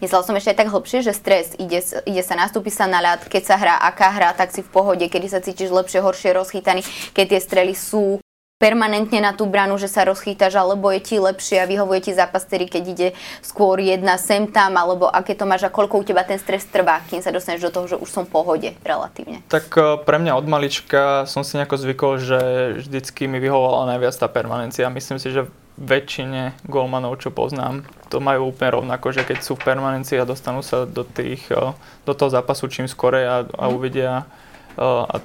Myslel 0.03 0.27
som 0.27 0.35
ešte 0.35 0.51
aj 0.51 0.59
tak 0.59 0.73
hlbšie, 0.75 1.07
že 1.07 1.15
stres, 1.15 1.55
ide, 1.55 1.79
ide 2.03 2.23
sa, 2.27 2.35
nastúpi 2.35 2.75
sa 2.75 2.91
na 2.91 2.99
ľad, 2.99 3.31
keď 3.31 3.43
sa 3.47 3.55
hrá, 3.55 3.79
aká 3.79 4.11
hra, 4.11 4.35
tak 4.35 4.51
si 4.51 4.67
v 4.67 4.71
pohode, 4.75 5.07
kedy 5.07 5.27
sa 5.31 5.39
cítiš 5.39 5.71
lepšie, 5.71 6.03
horšie, 6.03 6.35
rozchytaný, 6.35 6.83
keď 7.15 7.39
tie 7.39 7.41
strely 7.41 7.75
sú 7.79 8.19
permanentne 8.59 9.23
na 9.23 9.31
tú 9.31 9.47
branu, 9.47 9.79
že 9.79 9.87
sa 9.87 10.03
rozchýtaš, 10.03 10.59
alebo 10.59 10.91
je 10.91 10.99
ti 10.99 11.17
lepšie 11.23 11.63
a 11.63 11.71
vyhovuje 11.71 12.11
ti 12.11 12.13
zápas, 12.13 12.43
ktorý 12.43 12.67
keď 12.67 12.85
ide 12.91 13.09
skôr 13.39 13.79
jedna 13.79 14.19
sem 14.19 14.51
tam, 14.51 14.75
alebo 14.75 15.07
aké 15.07 15.39
to 15.39 15.47
máš 15.47 15.71
a 15.71 15.71
koľko 15.71 16.03
u 16.03 16.05
teba 16.05 16.27
ten 16.27 16.43
stres 16.43 16.67
trvá, 16.67 16.99
kým 17.07 17.23
sa 17.23 17.31
dostaneš 17.31 17.71
do 17.71 17.75
toho, 17.75 17.87
že 17.87 17.97
už 18.03 18.11
som 18.11 18.27
v 18.27 18.35
pohode 18.35 18.69
relatívne? 18.83 19.47
Tak 19.47 19.71
e, 19.79 20.03
pre 20.03 20.19
mňa 20.19 20.35
od 20.35 20.47
malička 20.51 21.23
som 21.31 21.47
si 21.47 21.55
nejako 21.55 21.79
zvykol, 21.79 22.13
že 22.19 22.41
vždycky 22.83 23.31
mi 23.31 23.39
vyhovovala 23.39 23.95
najviac 23.95 24.19
tá 24.19 24.27
permanencia. 24.27 24.91
Myslím 24.91 25.23
si, 25.23 25.31
že 25.31 25.47
väčšine 25.79 26.59
golmanov, 26.67 27.23
čo 27.23 27.31
poznám, 27.31 27.87
to 28.11 28.19
majú 28.19 28.51
úplne 28.51 28.83
rovnako, 28.83 29.15
že 29.15 29.23
keď 29.23 29.39
sú 29.39 29.55
v 29.55 29.71
permanencii 29.71 30.19
a 30.19 30.27
dostanú 30.27 30.67
sa 30.67 30.83
do, 30.83 31.07
tých, 31.07 31.47
e, 31.55 31.79
do 32.03 32.11
toho 32.11 32.35
zápasu 32.35 32.67
čím 32.67 32.91
skorej 32.91 33.23
a, 33.23 33.37
a 33.47 33.65
mhm. 33.71 33.75
uvidia 33.79 34.13
e, 34.19 34.83
a 34.83 35.23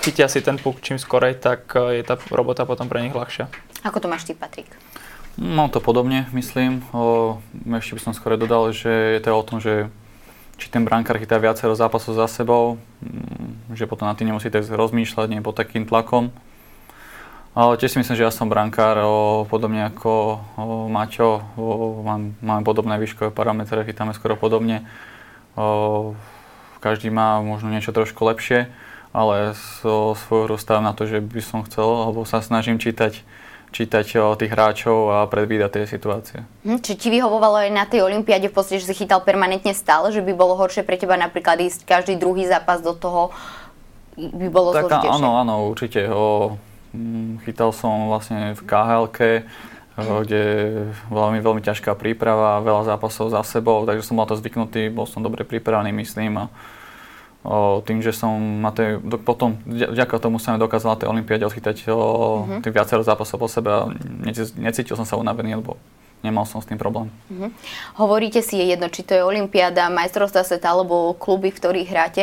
chytia 0.00 0.26
si 0.28 0.40
ten 0.40 0.56
puk 0.56 0.80
čím 0.80 0.96
skorej, 0.96 1.36
tak 1.36 1.68
e, 1.76 2.00
je 2.00 2.02
tá 2.02 2.16
robota 2.32 2.64
potom 2.64 2.88
pre 2.88 3.04
nich 3.04 3.12
ľahšia. 3.12 3.52
Ako 3.84 4.00
to 4.00 4.08
máš 4.08 4.24
ty, 4.24 4.32
Patrik? 4.32 4.68
No 5.40 5.68
to 5.68 5.80
podobne, 5.80 6.28
myslím. 6.36 6.84
O, 6.92 7.38
ešte 7.80 7.96
by 7.96 8.00
som 8.00 8.12
skôr 8.12 8.36
dodal, 8.36 8.72
že 8.76 8.90
je 8.90 9.20
to 9.22 9.30
o 9.32 9.46
tom, 9.46 9.60
že 9.60 9.88
či 10.60 10.68
ten 10.68 10.84
brankár 10.84 11.16
chytá 11.16 11.40
viacero 11.40 11.72
zápasov 11.72 12.12
za 12.12 12.28
sebou, 12.28 12.76
mm, 13.00 13.72
že 13.72 13.88
potom 13.88 14.04
na 14.04 14.12
tým 14.12 14.28
nemusí 14.28 14.52
tak 14.52 14.68
rozmýšľať, 14.68 15.26
nie 15.32 15.40
pod 15.40 15.56
takým 15.56 15.88
tlakom. 15.88 16.28
Ale 17.50 17.74
tiež 17.80 17.96
si 17.96 17.98
myslím, 17.98 18.14
že 18.14 18.26
ja 18.28 18.32
som 18.32 18.52
brankár, 18.52 19.00
o, 19.00 19.48
podobne 19.48 19.88
ako 19.88 20.12
o, 20.12 20.38
Maťo, 20.92 21.40
o, 21.56 22.04
mám, 22.04 22.36
máme 22.44 22.62
podobné 22.62 23.00
výškové 23.00 23.32
parametre, 23.32 23.80
chytáme 23.88 24.12
skoro 24.12 24.36
podobne. 24.36 24.84
O, 25.56 26.12
každý 26.84 27.08
má 27.08 27.40
možno 27.40 27.72
niečo 27.72 27.96
trošku 27.96 28.24
lepšie, 28.28 28.68
ale 29.10 29.58
so 29.82 30.14
svojho 30.14 30.54
rozstávam 30.54 30.86
na 30.86 30.94
to, 30.94 31.06
že 31.06 31.18
by 31.18 31.42
som 31.42 31.66
chcel, 31.66 31.86
alebo 31.86 32.22
sa 32.22 32.42
snažím 32.42 32.78
čítať 32.78 33.22
čítať 33.70 34.18
o 34.18 34.34
tých 34.34 34.50
hráčov 34.50 35.14
a 35.14 35.18
predvídať 35.30 35.70
tie 35.78 35.84
situácie. 35.86 36.38
Hm, 36.66 36.82
či 36.82 36.98
ti 36.98 37.06
vyhovovalo 37.06 37.62
aj 37.62 37.70
na 37.70 37.86
tej 37.86 38.02
olympiáde 38.02 38.50
v 38.50 38.54
podstate, 38.54 38.82
že 38.82 38.90
si 38.90 39.06
chytal 39.06 39.22
permanentne 39.22 39.70
stále, 39.70 40.10
že 40.10 40.18
by 40.18 40.34
bolo 40.34 40.58
horšie 40.58 40.82
pre 40.82 40.98
teba 40.98 41.14
napríklad 41.14 41.62
ísť 41.62 41.86
každý 41.86 42.18
druhý 42.18 42.50
zápas 42.50 42.82
do 42.82 42.98
toho, 42.98 43.30
by 44.18 44.50
bolo 44.50 44.74
tak, 44.74 44.90
zložitejšie? 44.90 45.22
Áno, 45.22 45.38
áno, 45.38 45.54
určite. 45.70 46.10
O, 46.10 46.58
hm, 46.90 47.46
chytal 47.46 47.70
som 47.70 48.10
vlastne 48.10 48.58
v 48.58 48.62
khl 48.66 49.06
kde 50.00 50.42
veľmi, 51.12 51.44
veľmi 51.44 51.60
ťažká 51.60 51.92
príprava, 51.92 52.64
veľa 52.64 52.94
zápasov 52.94 53.36
za 53.36 53.44
sebou, 53.44 53.84
takže 53.84 54.06
som 54.06 54.16
bol 54.16 54.24
to 54.24 54.38
zvyknutý, 54.38 54.88
bol 54.88 55.04
som 55.04 55.20
dobre 55.20 55.44
pripravený, 55.44 55.92
myslím. 55.92 56.40
A, 56.40 56.44
o, 57.44 57.80
tým, 57.80 58.04
že 58.04 58.12
som 58.12 58.36
na 58.60 58.72
tej, 58.72 59.00
do, 59.00 59.16
potom, 59.16 59.56
vďaka 59.64 60.20
tomu 60.20 60.36
sa 60.36 60.52
mi 60.52 60.60
dokázal 60.60 60.96
na 60.96 61.00
tej 61.00 61.08
olympiáde 61.08 61.44
odchytať 61.48 61.88
o, 61.88 61.96
uh-huh. 61.96 62.60
tých 62.60 62.74
viacero 62.74 63.00
zápasov 63.00 63.40
po 63.40 63.48
sebe 63.48 63.70
a 63.72 63.88
necítil 64.60 64.96
som 64.96 65.08
sa 65.08 65.16
unavený, 65.16 65.60
lebo 65.60 65.80
nemal 66.20 66.44
som 66.44 66.60
s 66.60 66.68
tým 66.68 66.76
problém. 66.76 67.08
Uh-huh. 67.32 67.48
Hovoríte 67.96 68.44
si, 68.44 68.60
je 68.60 68.76
jedno, 68.76 68.92
či 68.92 69.00
to 69.00 69.16
je 69.16 69.24
Olympiáda, 69.24 69.88
majstrovstvá 69.88 70.44
sveta 70.44 70.68
alebo 70.68 71.16
kluby, 71.16 71.48
v 71.48 71.58
ktorých 71.58 71.88
hráte. 71.88 72.22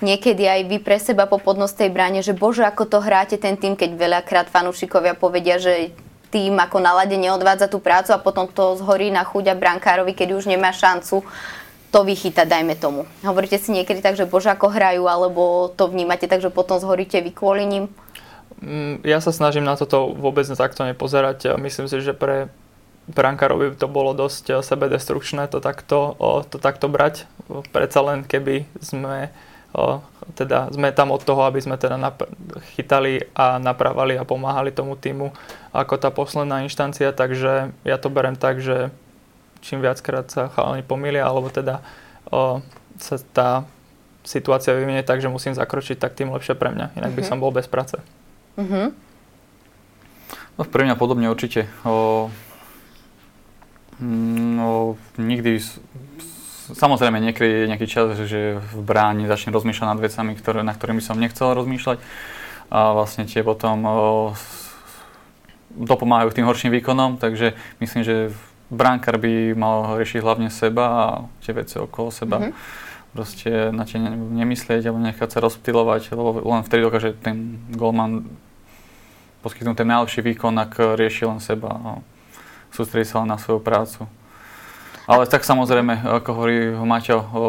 Niekedy 0.00 0.48
aj 0.48 0.60
vy 0.64 0.76
pre 0.80 0.96
seba 0.96 1.28
po 1.28 1.36
podnos 1.36 1.76
tej 1.76 1.92
bráne, 1.92 2.24
že 2.24 2.32
bože, 2.32 2.64
ako 2.64 2.88
to 2.88 2.98
hráte 3.04 3.36
ten 3.36 3.60
tým, 3.60 3.76
keď 3.76 4.00
veľakrát 4.00 4.46
fanúšikovia 4.48 5.12
povedia, 5.12 5.60
že 5.60 5.92
tým 6.34 6.58
ako 6.58 6.82
nalade 6.82 7.14
neodvádza 7.14 7.70
tú 7.70 7.78
prácu 7.78 8.10
a 8.10 8.18
potom 8.18 8.50
to 8.50 8.74
zhorí 8.74 9.14
na 9.14 9.22
chuť 9.22 9.54
a 9.54 9.54
brankárovi, 9.54 10.18
keď 10.18 10.34
už 10.34 10.50
nemá 10.50 10.74
šancu 10.74 11.22
to 11.94 12.02
vychytať, 12.02 12.50
dajme 12.50 12.74
tomu. 12.74 13.06
Hovoríte 13.22 13.54
si 13.54 13.70
niekedy 13.70 14.02
tak, 14.02 14.18
že 14.18 14.26
bože 14.26 14.50
ako 14.50 14.66
hrajú, 14.66 15.06
alebo 15.06 15.70
to 15.70 15.86
vnímate 15.86 16.26
tak, 16.26 16.42
že 16.42 16.50
potom 16.50 16.82
zhoríte 16.82 17.22
vy 17.22 17.30
kvôli 17.30 17.62
ním? 17.62 17.86
Mm, 18.58 19.06
ja 19.06 19.22
sa 19.22 19.30
snažím 19.30 19.62
na 19.62 19.78
toto 19.78 20.10
vôbec 20.10 20.42
takto 20.50 20.82
nepozerať. 20.82 21.54
Myslím 21.54 21.86
si, 21.86 22.02
že 22.02 22.10
pre 22.10 22.50
brankárovi 23.06 23.78
to 23.78 23.86
bolo 23.86 24.10
dosť 24.10 24.66
sebedestrukčné 24.66 25.46
to 25.46 25.62
takto, 25.62 26.18
to 26.50 26.58
takto 26.58 26.90
brať. 26.90 27.30
Predsa 27.70 28.00
len 28.02 28.26
keby 28.26 28.66
sme 28.82 29.30
teda 30.38 30.70
sme 30.70 30.94
tam 30.94 31.10
od 31.10 31.18
toho, 31.26 31.50
aby 31.50 31.58
sme 31.58 31.74
teda 31.74 31.98
chytali 32.78 33.26
a 33.34 33.58
napravali 33.58 34.14
a 34.14 34.22
pomáhali 34.22 34.70
tomu 34.70 34.94
týmu 34.94 35.34
ako 35.74 35.98
tá 35.98 36.14
posledná 36.14 36.62
inštancia, 36.62 37.10
takže 37.10 37.74
ja 37.82 37.96
to 37.98 38.06
berem 38.06 38.38
tak, 38.38 38.62
že 38.62 38.94
čím 39.64 39.80
viackrát 39.80 40.28
sa 40.28 40.52
chalani 40.52 40.84
pomýlia, 40.84 41.24
alebo 41.24 41.48
teda 41.48 41.80
o, 42.28 42.60
sa 43.00 43.16
tá 43.32 43.50
situácia 44.24 44.76
vyvinie 44.76 45.00
tak, 45.00 45.24
že 45.24 45.32
musím 45.32 45.56
zakročiť, 45.56 45.96
tak 45.96 46.12
tým 46.12 46.32
lepšie 46.32 46.52
pre 46.56 46.68
mňa. 46.68 46.96
Inak 47.00 47.12
uh-huh. 47.12 47.16
by 47.16 47.22
mhm. 47.24 47.28
som 47.28 47.40
bol 47.40 47.50
bez 47.50 47.64
práce. 47.64 47.96
Uh-huh. 48.60 48.92
No, 50.54 50.62
pre 50.68 50.84
mňa 50.84 51.00
podobne 51.00 51.32
určite. 51.32 51.66
O, 51.82 52.28
no, 54.00 54.94
nikdy, 55.16 55.58
samozrejme 56.70 57.18
niekedy 57.18 57.66
je 57.66 57.70
nejaký 57.72 57.86
čas, 57.90 58.14
že 58.28 58.60
v 58.60 58.74
bráni 58.84 59.26
začnem 59.26 59.56
rozmýšľať 59.56 59.86
nad 59.88 60.00
vecami, 60.00 60.32
ktoré, 60.38 60.60
na 60.62 60.76
ktorými 60.76 61.02
som 61.02 61.18
nechcel 61.18 61.56
rozmýšľať. 61.56 61.98
A 62.70 62.94
vlastne 62.94 63.26
tie 63.26 63.42
potom 63.42 63.76
o, 63.84 63.94
dopomáhajú 65.74 66.30
k 66.30 66.36
tým 66.40 66.48
horším 66.48 66.70
výkonom, 66.80 67.18
takže 67.18 67.58
myslím, 67.82 68.02
že 68.06 68.30
bránkar 68.74 69.16
by 69.22 69.54
mal 69.54 69.96
riešiť 69.96 70.20
hlavne 70.20 70.50
seba 70.50 70.84
a 70.84 71.04
tie 71.40 71.54
veci 71.54 71.78
okolo 71.78 72.10
seba. 72.10 72.42
Mm-hmm. 72.42 72.82
Proste 73.14 73.70
na 73.70 73.86
tie 73.86 74.02
nemyslieť 74.02 74.90
alebo 74.90 74.98
nechať 74.98 75.28
sa 75.30 75.38
rozptilovať, 75.38 76.10
lebo 76.18 76.42
len 76.42 76.66
vtedy 76.66 76.82
dokáže 76.82 77.14
ten 77.14 77.62
golman 77.70 78.26
poskytnúť 79.46 79.84
ten 79.84 79.88
najlepší 79.88 80.20
výkon, 80.24 80.56
ak 80.56 80.98
rieši 80.98 81.28
len 81.28 81.38
seba 81.38 81.70
a 81.70 81.90
sústredí 82.74 83.06
sa 83.06 83.22
len 83.22 83.30
na 83.30 83.38
svoju 83.38 83.62
prácu. 83.62 84.08
Ale 85.04 85.28
tak 85.28 85.44
samozrejme, 85.44 86.00
ako 86.00 86.28
hovorí 86.32 86.72
Maťo, 86.72 87.18
o, 87.20 87.44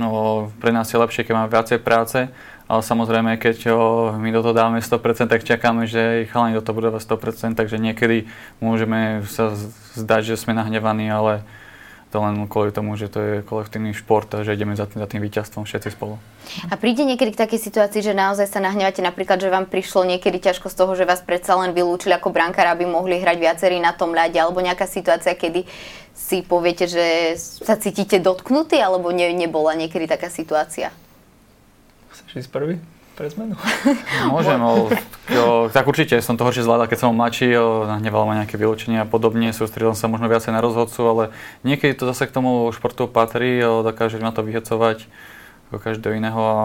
o, 0.00 0.48
pre 0.58 0.72
nás 0.72 0.88
je 0.88 0.96
lepšie, 0.96 1.28
keď 1.28 1.34
máme 1.36 1.52
viacej 1.52 1.78
práce, 1.84 2.32
ale 2.74 2.82
samozrejme, 2.82 3.38
keď 3.38 3.70
my 4.18 4.28
do 4.34 4.42
toho 4.42 4.50
dáme 4.50 4.82
100%, 4.82 5.30
tak 5.30 5.46
čakáme, 5.46 5.86
že 5.86 6.26
aj 6.26 6.34
chalani 6.34 6.58
do 6.58 6.62
toho 6.66 6.74
budú 6.74 6.90
100%, 6.90 7.54
takže 7.54 7.78
niekedy 7.78 8.26
môžeme 8.58 9.22
sa 9.30 9.54
zdať, 9.94 10.34
že 10.34 10.42
sme 10.42 10.58
nahnevaní, 10.58 11.06
ale 11.06 11.46
to 12.10 12.18
len 12.22 12.46
kvôli 12.50 12.74
tomu, 12.74 12.98
že 12.98 13.10
to 13.10 13.18
je 13.18 13.34
kolektívny 13.42 13.94
šport 13.94 14.26
a 14.34 14.42
že 14.42 14.54
ideme 14.54 14.74
za 14.74 14.86
tým, 14.86 15.02
za 15.02 15.10
tým 15.10 15.18
víťazstvom 15.22 15.66
všetci 15.66 15.98
spolu. 15.98 16.18
A 16.70 16.74
príde 16.78 17.02
niekedy 17.02 17.34
k 17.34 17.42
takej 17.46 17.58
situácii, 17.62 18.06
že 18.06 18.14
naozaj 18.14 18.50
sa 18.50 18.62
nahnevate 18.62 19.02
napríklad, 19.02 19.38
že 19.42 19.50
vám 19.50 19.66
prišlo 19.66 20.06
niekedy 20.06 20.38
ťažko 20.38 20.66
z 20.70 20.78
toho, 20.78 20.92
že 20.94 21.06
vás 21.06 21.22
predsa 21.22 21.58
len 21.58 21.74
vylúčili 21.74 22.14
ako 22.14 22.30
brankára, 22.30 22.74
aby 22.74 22.86
mohli 22.86 23.18
hrať 23.18 23.38
viacerí 23.38 23.82
na 23.82 23.94
tom 23.94 24.14
ľade, 24.14 24.38
alebo 24.38 24.62
nejaká 24.62 24.86
situácia, 24.86 25.34
kedy 25.34 25.66
si 26.14 26.46
poviete, 26.46 26.86
že 26.86 27.34
sa 27.38 27.74
cítite 27.74 28.22
dotknutí, 28.22 28.78
alebo 28.78 29.10
ne, 29.10 29.34
nebola 29.34 29.74
niekedy 29.74 30.06
taká 30.06 30.30
situácia? 30.30 30.94
Chceš 32.14 32.46
ísť 32.46 32.50
prvý? 32.54 32.78
Pre 33.18 33.26
zmenu? 33.30 33.54
Môžem, 34.34 34.58
o, 34.62 34.86
o, 34.86 35.66
tak 35.70 35.86
určite 35.86 36.18
som 36.22 36.38
to 36.38 36.46
horšie 36.46 36.66
zvládal, 36.66 36.86
keď 36.86 36.98
som 36.98 37.14
mladší, 37.14 37.54
nahneval 37.86 38.26
ma 38.26 38.42
nejaké 38.42 38.54
vylúčenie 38.58 39.02
a 39.02 39.06
podobne, 39.06 39.54
sústredil 39.54 39.94
sa 39.98 40.10
možno 40.10 40.26
viacej 40.26 40.50
na 40.50 40.62
rozhodcu, 40.62 41.00
ale 41.02 41.22
niekedy 41.62 41.94
to 41.94 42.10
zase 42.10 42.26
k 42.26 42.34
tomu 42.34 42.70
športu 42.74 43.06
patrí, 43.06 43.62
o, 43.62 43.82
dokáže 43.86 44.18
ma 44.22 44.34
to 44.34 44.42
vyhecovať 44.42 45.06
ako 45.70 45.78
každého 45.78 46.18
iného 46.18 46.38
a 46.38 46.58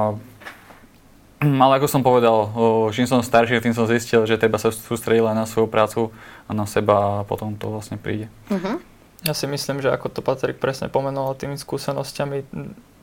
ale 1.64 1.74
ako 1.78 1.88
som 1.90 2.02
povedal, 2.02 2.50
o, 2.50 2.90
čím 2.90 3.06
som 3.06 3.22
starší, 3.22 3.62
tým 3.62 3.78
som 3.78 3.86
zistil, 3.86 4.26
že 4.26 4.42
treba 4.42 4.58
sa 4.58 4.74
sústrediť 4.74 5.22
len 5.22 5.38
na 5.38 5.46
svoju 5.46 5.70
prácu 5.70 6.10
a 6.50 6.52
na 6.58 6.66
seba 6.66 7.22
a 7.22 7.26
potom 7.26 7.54
to 7.58 7.70
vlastne 7.70 8.02
príde. 8.02 8.26
Uh-huh. 8.50 8.82
Ja 9.22 9.36
si 9.36 9.46
myslím, 9.46 9.84
že 9.84 9.92
ako 9.92 10.10
to 10.10 10.26
Patrik 10.26 10.58
presne 10.58 10.88
pomenoval 10.88 11.36
tými 11.36 11.60
skúsenosťami, 11.60 12.38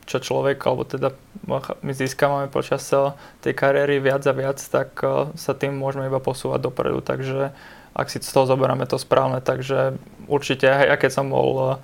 čo 0.07 0.23
človek, 0.23 0.57
alebo 0.63 0.87
teda 0.87 1.11
my 1.83 1.91
získavame 1.91 2.47
počas 2.47 2.87
tej 3.43 3.53
kariéry 3.53 3.99
viac 3.99 4.23
a 4.23 4.33
viac, 4.33 4.57
tak 4.63 4.95
e, 5.03 5.35
sa 5.35 5.51
tým 5.51 5.75
môžeme 5.75 6.07
iba 6.07 6.23
posúvať 6.23 6.63
dopredu. 6.63 7.03
Takže 7.03 7.51
ak 7.91 8.07
si 8.07 8.23
z 8.23 8.31
toho 8.31 8.47
zoberieme 8.47 8.87
to 8.87 8.95
správne, 8.95 9.43
takže 9.43 9.99
určite, 10.31 10.71
aj 10.71 10.87
ja 10.87 10.95
keď 10.95 11.11
som 11.11 11.27
bol 11.27 11.51
e, 11.59 11.75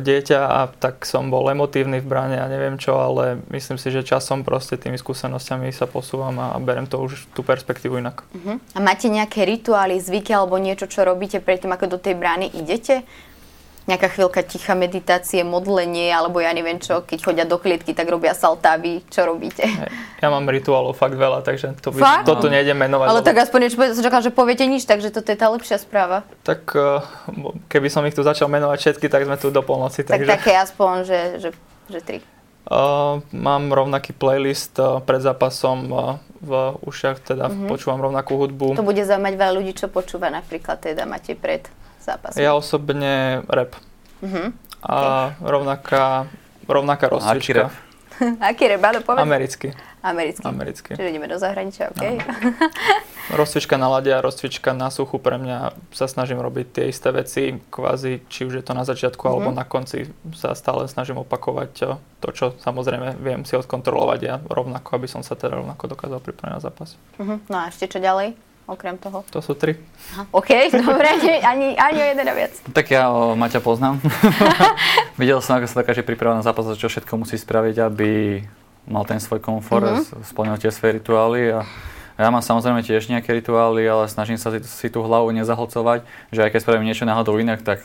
dieťa 0.00 0.40
a 0.40 0.60
tak 0.72 1.04
som 1.04 1.28
bol 1.28 1.44
emotívny 1.52 2.00
v 2.00 2.08
bráne 2.08 2.40
a 2.40 2.48
neviem 2.48 2.80
čo, 2.80 2.96
ale 2.96 3.44
myslím 3.52 3.76
si, 3.76 3.92
že 3.92 4.00
časom 4.00 4.48
proste 4.48 4.80
tými 4.80 4.96
skúsenosťami 4.96 5.68
sa 5.76 5.84
posúvam 5.84 6.32
a 6.40 6.56
berem 6.56 6.88
to 6.88 6.96
už 7.04 7.28
tú 7.36 7.44
perspektívu 7.44 8.00
inak. 8.00 8.24
Uh-huh. 8.32 8.56
A 8.72 8.78
máte 8.80 9.12
nejaké 9.12 9.44
rituály, 9.44 10.00
zvyky 10.00 10.32
alebo 10.32 10.56
niečo, 10.56 10.88
čo 10.88 11.04
robíte 11.04 11.36
predtým, 11.44 11.74
ako 11.76 11.96
do 11.96 11.98
tej 12.00 12.16
brány 12.16 12.48
idete? 12.56 13.04
Nejaká 13.86 14.14
chvíľka 14.14 14.46
ticha 14.46 14.78
meditácie, 14.78 15.42
modlenie, 15.42 16.14
alebo 16.14 16.38
ja 16.38 16.54
neviem 16.54 16.78
čo, 16.78 17.02
keď 17.02 17.18
chodia 17.18 17.44
do 17.46 17.58
klietky, 17.58 17.90
tak 17.94 18.06
robia 18.06 18.30
saltávy. 18.30 19.02
Čo 19.10 19.26
robíte? 19.26 19.66
Ja 20.22 20.30
mám 20.30 20.46
rituálov 20.46 20.94
fakt 20.94 21.18
veľa, 21.18 21.42
takže 21.42 21.74
to 21.82 21.90
by, 21.90 21.98
fakt? 21.98 22.30
toto 22.30 22.46
nejdem 22.46 22.78
menovať. 22.78 23.06
Ale 23.10 23.18
lebo... 23.18 23.26
tak 23.26 23.42
aspoň 23.42 23.58
niečo, 23.66 23.76
som 23.90 24.06
čakal, 24.06 24.22
že 24.22 24.30
poviete 24.30 24.62
nič, 24.70 24.86
takže 24.86 25.10
toto 25.10 25.34
je 25.34 25.38
tá 25.38 25.50
lepšia 25.50 25.82
správa. 25.82 26.22
Tak 26.46 26.62
eh, 26.78 27.02
keby 27.66 27.90
som 27.90 28.06
ich 28.06 28.14
tu 28.14 28.22
začal 28.22 28.46
menovať 28.46 28.78
všetky, 28.78 29.10
tak 29.10 29.26
sme 29.26 29.34
tu 29.34 29.50
do 29.50 29.66
polnoci. 29.66 30.06
Tak 30.06 30.22
takže... 30.22 30.30
také 30.30 30.52
aspoň, 30.54 30.94
že, 31.02 31.20
že, 31.42 31.50
že 31.90 32.00
tri. 32.06 32.18
Uh, 32.62 33.18
mám 33.34 33.74
rovnaký 33.74 34.14
playlist 34.14 34.78
uh, 34.78 35.02
pred 35.02 35.18
zápasom 35.18 35.78
uh, 35.90 36.22
v 36.38 36.78
ušiach, 36.86 37.18
teda 37.18 37.50
uh-huh. 37.50 37.66
počúvam 37.66 37.98
rovnakú 37.98 38.38
hudbu. 38.38 38.78
To 38.78 38.86
bude 38.86 39.02
zaujímať 39.02 39.34
veľa 39.34 39.52
ľudí, 39.58 39.74
čo 39.74 39.90
počúva 39.90 40.30
napríklad 40.30 40.78
teda 40.78 41.02
máte 41.02 41.34
pred 41.34 41.66
zápasom? 42.02 42.38
Ja 42.42 42.58
osobne 42.58 43.46
rap. 43.46 43.78
Uh-huh. 44.22 44.50
A 44.82 44.94
okay. 45.30 45.46
rovnaká, 45.46 46.04
rovnaká 46.66 47.06
rozcvička. 47.06 47.70
Aký 48.50 48.66
rap? 48.70 48.82
Áno, 48.82 49.00
povedz. 49.02 49.22
Americký. 49.22 49.68
Americký. 50.02 50.42
Americký. 50.42 50.90
Čiže 50.98 51.10
ideme 51.14 51.30
do 51.30 51.38
zahraničia, 51.38 51.94
OK. 51.94 52.02
rozcvička 53.38 53.78
na 53.78 53.86
lade 53.86 54.10
a 54.10 54.18
rozcvička 54.18 54.74
na 54.74 54.90
suchu 54.90 55.22
pre 55.22 55.38
mňa 55.38 55.78
sa 55.94 56.10
snažím 56.10 56.42
robiť 56.42 56.66
tie 56.74 56.84
isté 56.90 57.14
veci, 57.14 57.62
kvázi, 57.70 58.26
či 58.26 58.42
už 58.42 58.58
je 58.58 58.64
to 58.66 58.74
na 58.74 58.82
začiatku 58.82 59.22
uh-huh. 59.22 59.38
alebo 59.38 59.54
na 59.54 59.62
konci 59.62 60.10
sa 60.34 60.58
stále 60.58 60.90
snažím 60.90 61.22
opakovať 61.22 62.02
to, 62.18 62.28
čo 62.34 62.58
samozrejme 62.58 63.14
viem 63.22 63.46
si 63.46 63.54
odkontrolovať 63.54 64.20
ja 64.26 64.42
rovnako, 64.42 64.98
aby 64.98 65.06
som 65.06 65.22
sa 65.22 65.38
teda 65.38 65.62
rovnako 65.62 65.94
dokázal 65.94 66.18
pripraviť 66.18 66.52
na 66.52 66.60
zápas. 66.60 66.98
Uh-huh. 67.22 67.38
No 67.46 67.56
a 67.62 67.70
ešte 67.70 67.86
čo 67.86 68.02
ďalej? 68.02 68.34
Okrem 68.66 68.98
toho? 68.98 69.24
To 69.32 69.40
sú 69.42 69.54
tri. 69.54 69.78
Aha, 70.14 70.26
OK, 70.30 70.50
dobre, 70.82 71.08
ani, 71.42 71.74
ani 71.74 71.98
o 71.98 72.06
jeden 72.14 72.26
a 72.26 72.34
viac. 72.34 72.54
Tak 72.70 72.86
ja 72.90 73.10
o 73.10 73.34
Maťa 73.34 73.60
poznám. 73.60 73.98
Videl 75.20 75.42
som, 75.42 75.58
ako 75.58 75.66
sa 75.68 75.80
dokáže 75.82 76.02
pripravať 76.06 76.36
na 76.40 76.46
zápas, 76.46 76.66
čo 76.78 76.88
všetko 76.90 77.12
musí 77.20 77.36
spraviť, 77.36 77.76
aby 77.82 78.10
mal 78.86 79.06
ten 79.06 79.22
svoj 79.22 79.38
komfort, 79.38 79.86
mm-hmm. 79.86 80.26
splnil 80.26 80.58
tie 80.58 80.74
svoje 80.74 80.98
rituály 80.98 81.54
a 81.54 81.66
Ja 82.20 82.28
mám 82.28 82.44
samozrejme 82.44 82.84
tiež 82.84 83.08
nejaké 83.08 83.32
rituály, 83.32 83.88
ale 83.88 84.04
snažím 84.06 84.36
sa 84.36 84.52
si, 84.52 84.60
si 84.62 84.88
tú 84.92 85.00
hlavu 85.00 85.32
nezahlcovať, 85.32 86.04
že 86.28 86.40
aj 86.44 86.50
keď 86.52 86.60
spravím 86.60 86.86
niečo 86.86 87.08
náhodou 87.08 87.40
inak, 87.40 87.64
tak 87.64 87.80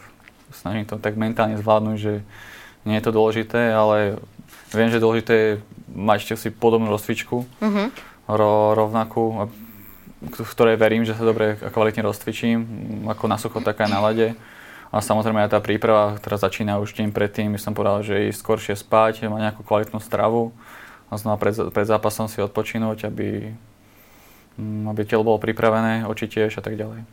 snažím 0.51 0.83
to 0.83 0.99
tak 0.99 1.15
mentálne 1.15 1.55
zvládnuť, 1.55 1.97
že 1.97 2.13
nie 2.83 2.95
je 2.99 3.05
to 3.07 3.15
dôležité, 3.15 3.71
ale 3.71 4.19
viem, 4.75 4.91
že 4.91 4.99
dôležité 4.99 5.33
je 5.33 5.51
mať 5.95 6.35
si 6.35 6.51
podobnú 6.51 6.91
rozcvičku, 6.91 7.47
mm-hmm. 7.47 7.87
ro, 8.27 8.75
rovnakú, 8.75 9.47
v 10.21 10.49
ktorej 10.49 10.81
verím, 10.81 11.05
že 11.05 11.13
sa 11.13 11.21
dobre 11.21 11.61
a 11.61 11.69
kvalitne 11.69 12.01
rozcvičím, 12.01 12.59
ako 13.05 13.23
na 13.29 13.37
sucho, 13.37 13.61
tak 13.61 13.77
aj 13.81 13.89
na 13.89 14.01
lade. 14.01 14.33
A 14.87 15.03
samozrejme 15.03 15.43
aj 15.45 15.51
tá 15.51 15.59
príprava, 15.59 16.15
ktorá 16.17 16.39
začína 16.39 16.79
už 16.79 16.95
deň 16.95 17.11
predtým, 17.11 17.51
by 17.53 17.59
som 17.59 17.75
povedal, 17.75 18.01
že 18.01 18.31
ísť 18.31 18.39
skoršie 18.39 18.75
spať, 18.79 19.27
mať 19.27 19.51
nejakú 19.51 19.61
kvalitnú 19.67 19.99
stravu 19.99 20.55
a 21.11 21.19
znova 21.19 21.35
pred, 21.37 21.53
pred 21.69 21.87
zápasom 21.87 22.31
si 22.31 22.39
odpočinúť, 22.39 23.11
aby, 23.11 23.51
mm, 24.55 24.87
aby 24.89 25.01
telo 25.03 25.27
bolo 25.27 25.43
pripravené, 25.43 26.07
oči 26.07 26.31
tiež 26.31 26.57
a 26.57 26.63
tak 26.63 26.79
ďalej. 26.79 27.03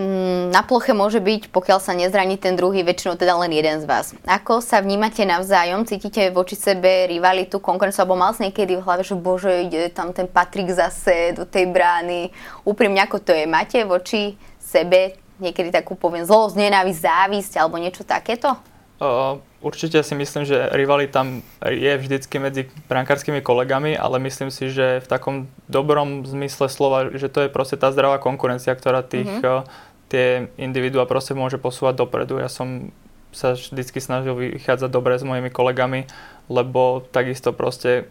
Mm, 0.00 0.48
na 0.48 0.64
ploche 0.64 0.96
môže 0.96 1.20
byť, 1.20 1.52
pokiaľ 1.52 1.76
sa 1.76 1.92
nezraní 1.92 2.40
ten 2.40 2.56
druhý, 2.56 2.80
väčšinou 2.80 3.20
teda 3.20 3.36
len 3.36 3.52
jeden 3.52 3.84
z 3.84 3.84
vás. 3.84 4.16
Ako 4.24 4.64
sa 4.64 4.80
vnímate 4.80 5.28
navzájom? 5.28 5.84
Cítite 5.84 6.32
voči 6.32 6.56
sebe 6.56 7.04
rivalitu, 7.04 7.60
konkurenciu, 7.60 8.08
alebo 8.08 8.16
mal 8.16 8.32
niekedy 8.32 8.80
v 8.80 8.84
hlave, 8.88 9.04
že 9.04 9.12
bože, 9.12 9.68
ide 9.68 9.92
tam 9.92 10.16
ten 10.16 10.24
Patrik 10.24 10.72
zase 10.72 11.36
do 11.36 11.44
tej 11.44 11.68
brány. 11.68 12.32
Úprimne, 12.64 13.04
ako 13.04 13.20
to 13.20 13.36
je? 13.36 13.44
Máte 13.44 13.84
voči 13.84 14.40
sebe 14.56 15.20
niekedy 15.36 15.68
takú, 15.68 15.92
poviem, 16.00 16.24
zlosť, 16.24 16.56
nenávisť, 16.56 17.00
závisť 17.04 17.52
alebo 17.60 17.76
niečo 17.76 18.00
takéto? 18.00 18.56
Uh, 19.00 19.40
určite 19.64 20.00
si 20.04 20.12
myslím, 20.12 20.44
že 20.44 20.68
rivalita 20.76 21.24
je 21.64 21.92
vždycky 21.96 22.36
medzi 22.36 22.68
brankárskymi 22.84 23.40
kolegami, 23.40 23.96
ale 23.96 24.20
myslím 24.20 24.52
si, 24.52 24.68
že 24.68 25.00
v 25.00 25.08
takom 25.08 25.36
dobrom 25.72 26.28
zmysle 26.28 26.68
slova, 26.68 27.08
že 27.08 27.32
to 27.32 27.44
je 27.44 27.52
proste 27.52 27.80
tá 27.80 27.88
zdravá 27.96 28.20
konkurencia, 28.20 28.76
ktorá 28.76 29.00
tých, 29.00 29.24
mm-hmm. 29.24 29.64
Tie 30.10 30.50
individuá 30.58 31.06
proste 31.06 31.32
môže 31.38 31.56
posúvať 31.56 32.02
dopredu. 32.02 32.42
Ja 32.42 32.50
som 32.50 32.90
sa 33.30 33.54
vždycky 33.54 34.02
snažil 34.02 34.34
vychádzať 34.34 34.90
dobre 34.90 35.14
s 35.14 35.22
mojimi 35.22 35.54
kolegami, 35.54 36.10
lebo 36.50 37.06
takisto 37.14 37.54
proste 37.54 38.10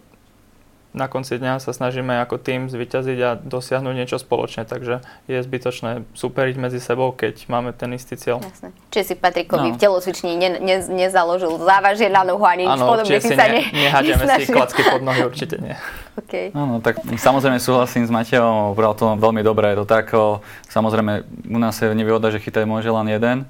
na 0.90 1.06
konci 1.06 1.38
dňa 1.38 1.62
sa 1.62 1.70
snažíme 1.70 2.18
ako 2.18 2.42
tým 2.42 2.66
zvyťaziť 2.66 3.18
a 3.22 3.30
dosiahnuť 3.38 3.94
niečo 3.94 4.18
spoločne, 4.18 4.66
takže 4.66 5.06
je 5.30 5.38
zbytočné 5.38 6.02
superiť 6.18 6.56
medzi 6.58 6.82
sebou, 6.82 7.14
keď 7.14 7.46
máme 7.46 7.70
ten 7.70 7.94
istý 7.94 8.18
cieľ. 8.18 8.42
Jasne. 8.42 8.74
Čiže 8.90 9.04
si 9.04 9.14
Patrikovi 9.14 9.70
no. 9.70 9.74
v 9.74 9.78
telocvični 9.78 10.34
ne, 10.34 10.58
ne, 10.58 10.76
nezaložil 10.90 11.62
závažie 11.62 12.10
na 12.10 12.26
nohu 12.26 12.42
ani 12.42 12.66
nič 12.66 12.80
podobné. 12.82 13.22
si 13.22 13.30
sa 13.30 13.46
ne, 13.46 13.62
nehádeme 13.70 14.24
si 14.42 14.50
klacky 14.50 14.82
pod 14.82 15.02
nohy, 15.06 15.22
určite 15.26 15.56
nie. 15.62 15.76
Okay. 16.20 16.52
No, 16.52 16.68
no, 16.68 16.76
tak 16.84 17.00
samozrejme 17.00 17.56
súhlasím 17.56 18.04
s 18.04 18.12
Mateom, 18.12 18.76
bral 18.76 18.92
to 18.92 19.08
veľmi 19.16 19.40
dobré, 19.40 19.72
je 19.72 19.80
to 19.80 19.86
tak, 19.88 20.12
samozrejme 20.68 21.24
u 21.48 21.56
nás 21.56 21.80
je 21.80 21.88
nevýhoda, 21.96 22.28
že 22.28 22.42
chytaj 22.44 22.68
môže 22.68 22.92
len 22.92 23.08
jeden, 23.08 23.48